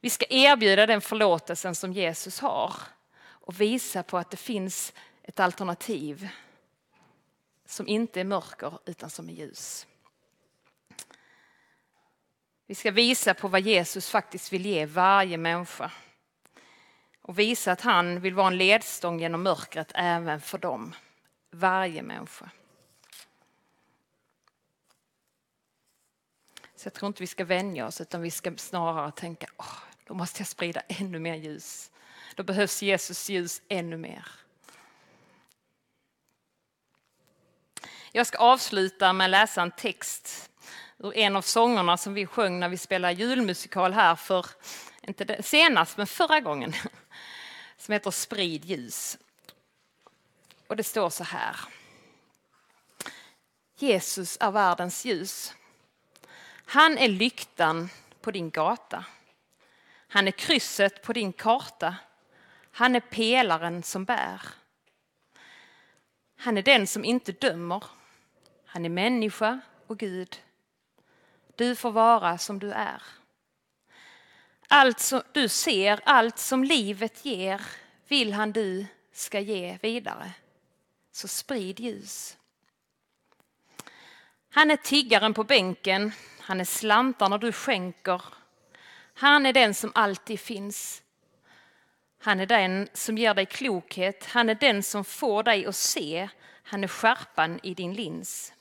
Vi 0.00 0.10
ska 0.10 0.26
erbjuda 0.28 0.86
den 0.86 1.00
förlåtelsen 1.00 1.74
som 1.74 1.92
Jesus 1.92 2.40
har 2.40 2.74
och 3.46 3.60
visa 3.60 4.02
på 4.02 4.18
att 4.18 4.30
det 4.30 4.36
finns 4.36 4.92
ett 5.22 5.40
alternativ 5.40 6.28
som 7.66 7.88
inte 7.88 8.20
är 8.20 8.24
mörker 8.24 8.78
utan 8.86 9.10
som 9.10 9.28
är 9.28 9.32
ljus. 9.32 9.86
Vi 12.66 12.74
ska 12.74 12.90
visa 12.90 13.34
på 13.34 13.48
vad 13.48 13.60
Jesus 13.60 14.10
faktiskt 14.10 14.52
vill 14.52 14.66
ge 14.66 14.86
varje 14.86 15.36
människa 15.36 15.92
och 17.22 17.38
visa 17.38 17.72
att 17.72 17.80
han 17.80 18.20
vill 18.20 18.34
vara 18.34 18.46
en 18.46 18.58
ledstång 18.58 19.20
genom 19.20 19.42
mörkret 19.42 19.92
även 19.94 20.40
för 20.40 20.58
dem, 20.58 20.94
varje 21.50 22.02
människa. 22.02 22.50
Så 26.76 26.86
jag 26.86 26.94
tror 26.94 27.06
inte 27.06 27.22
vi 27.22 27.26
ska 27.26 27.44
vänja 27.44 27.86
oss 27.86 28.00
utan 28.00 28.22
vi 28.22 28.30
ska 28.30 28.56
snarare 28.56 29.12
tänka, 29.12 29.46
åh, 29.56 29.78
då 30.04 30.14
måste 30.14 30.40
jag 30.40 30.48
sprida 30.48 30.80
ännu 30.80 31.18
mer 31.18 31.34
ljus. 31.34 31.90
Då 32.34 32.42
behövs 32.42 32.82
Jesus 32.82 33.28
ljus 33.28 33.62
ännu 33.68 33.96
mer. 33.96 34.28
Jag 38.12 38.26
ska 38.26 38.38
avsluta 38.38 39.12
med 39.12 39.24
att 39.24 39.30
läsa 39.30 39.62
en 39.62 39.70
text 39.70 40.50
ur 40.98 41.16
en 41.16 41.36
av 41.36 41.42
sångerna 41.42 41.96
som 41.96 42.14
vi 42.14 42.26
sjöng 42.26 42.60
när 42.60 42.68
vi 42.68 42.76
spelade 42.76 43.14
julmusikal 43.14 43.92
här 43.92 44.14
för, 44.14 44.46
inte 45.02 45.24
det, 45.24 45.42
senast, 45.42 45.96
men 45.96 46.06
förra 46.06 46.40
gången. 46.40 46.72
Som 47.76 47.92
heter 47.92 48.10
Sprid 48.10 48.64
ljus. 48.64 49.18
Och 50.66 50.76
det 50.76 50.84
står 50.84 51.10
så 51.10 51.24
här. 51.24 51.56
Jesus 53.76 54.36
är 54.40 54.50
världens 54.50 55.04
ljus. 55.04 55.54
Han 56.66 56.98
är 56.98 57.08
lyktan 57.08 57.90
på 58.20 58.30
din 58.30 58.50
gata. 58.50 59.04
Han 60.08 60.28
är 60.28 60.32
krysset 60.32 61.02
på 61.02 61.12
din 61.12 61.32
karta. 61.32 61.96
Han 62.76 62.94
är 62.94 63.00
pelaren 63.00 63.82
som 63.82 64.04
bär. 64.04 64.40
Han 66.36 66.58
är 66.58 66.62
den 66.62 66.86
som 66.86 67.04
inte 67.04 67.32
dömer. 67.32 67.84
Han 68.66 68.84
är 68.84 68.88
människa 68.88 69.60
och 69.86 69.98
Gud. 69.98 70.42
Du 71.56 71.76
får 71.76 71.90
vara 71.90 72.38
som 72.38 72.58
du 72.58 72.72
är. 72.72 73.02
Allt 74.68 75.00
som 75.00 75.22
du 75.32 75.48
ser, 75.48 76.00
allt 76.04 76.38
som 76.38 76.64
livet 76.64 77.24
ger 77.24 77.60
vill 78.08 78.32
han 78.32 78.52
du 78.52 78.86
ska 79.12 79.40
ge 79.40 79.78
vidare. 79.82 80.32
Så 81.12 81.28
sprid 81.28 81.80
ljus. 81.80 82.36
Han 84.50 84.70
är 84.70 84.76
tiggaren 84.76 85.34
på 85.34 85.44
bänken, 85.44 86.12
han 86.40 86.60
är 86.60 86.64
slantarna 86.64 87.38
du 87.38 87.52
skänker. 87.52 88.22
Han 89.14 89.46
är 89.46 89.52
den 89.52 89.74
som 89.74 89.92
alltid 89.94 90.40
finns. 90.40 91.03
Han 92.24 92.40
är 92.40 92.46
den 92.46 92.88
som 92.92 93.18
ger 93.18 93.34
dig 93.34 93.46
klokhet, 93.46 94.24
han 94.24 94.48
är 94.48 94.54
den 94.54 94.82
som 94.82 95.04
får 95.04 95.42
dig 95.42 95.66
att 95.66 95.76
se, 95.76 96.28
han 96.62 96.84
är 96.84 96.88
skärpan 96.88 97.60
i 97.62 97.74
din 97.74 97.94
lins. 97.94 98.52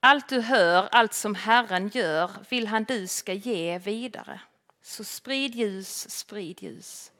Allt 0.00 0.28
du 0.28 0.40
hör, 0.40 0.88
allt 0.92 1.14
som 1.14 1.34
Herren 1.34 1.88
gör 1.88 2.30
vill 2.48 2.66
han 2.66 2.84
du 2.84 3.06
ska 3.06 3.32
ge 3.32 3.78
vidare. 3.78 4.40
Så 4.82 5.04
sprid 5.04 5.54
ljus, 5.54 6.10
sprid 6.10 6.62
ljus. 6.62 7.12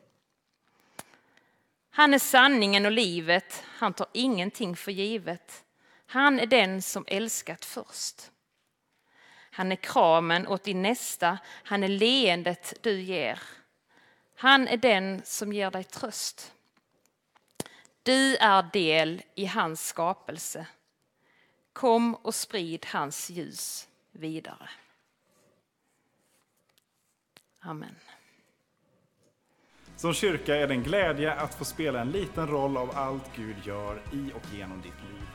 Han 1.90 2.14
är 2.14 2.18
sanningen 2.18 2.86
och 2.86 2.92
livet, 2.92 3.64
han 3.66 3.92
tar 3.92 4.08
ingenting 4.12 4.76
för 4.76 4.92
givet. 4.92 5.64
Han 6.06 6.40
är 6.40 6.46
den 6.46 6.82
som 6.82 7.04
älskat 7.06 7.64
först. 7.64 8.30
Han 9.50 9.72
är 9.72 9.76
kramen 9.76 10.46
åt 10.46 10.64
din 10.64 10.82
nästa, 10.82 11.38
han 11.64 11.82
är 11.82 11.88
leendet 11.88 12.74
du 12.80 13.00
ger. 13.00 13.38
Han 14.36 14.68
är 14.68 14.76
den 14.76 15.22
som 15.24 15.52
ger 15.52 15.70
dig 15.70 15.84
tröst. 15.84 16.52
Du 18.02 18.36
är 18.36 18.70
del 18.72 19.22
i 19.34 19.46
hans 19.46 19.86
skapelse. 19.86 20.66
Kom 21.72 22.14
och 22.14 22.34
sprid 22.34 22.86
hans 22.92 23.30
ljus 23.30 23.88
vidare. 24.12 24.68
Amen. 27.60 27.96
Som 29.96 30.14
kyrka 30.14 30.56
är 30.56 30.68
det 30.68 30.74
en 30.74 30.82
glädje 30.82 31.34
att 31.34 31.54
få 31.54 31.64
spela 31.64 32.00
en 32.00 32.10
liten 32.10 32.46
roll 32.46 32.76
av 32.76 32.90
allt 32.94 33.36
Gud 33.36 33.56
gör 33.64 34.02
i 34.12 34.32
och 34.34 34.54
genom 34.54 34.82
ditt 34.82 35.02
liv. 35.10 35.28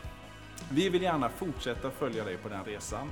Vi 0.71 0.89
vill 0.89 1.01
gärna 1.01 1.29
fortsätta 1.29 1.91
följa 1.91 2.23
dig 2.23 2.37
på 2.37 2.49
den 2.49 2.65
resan. 2.65 3.11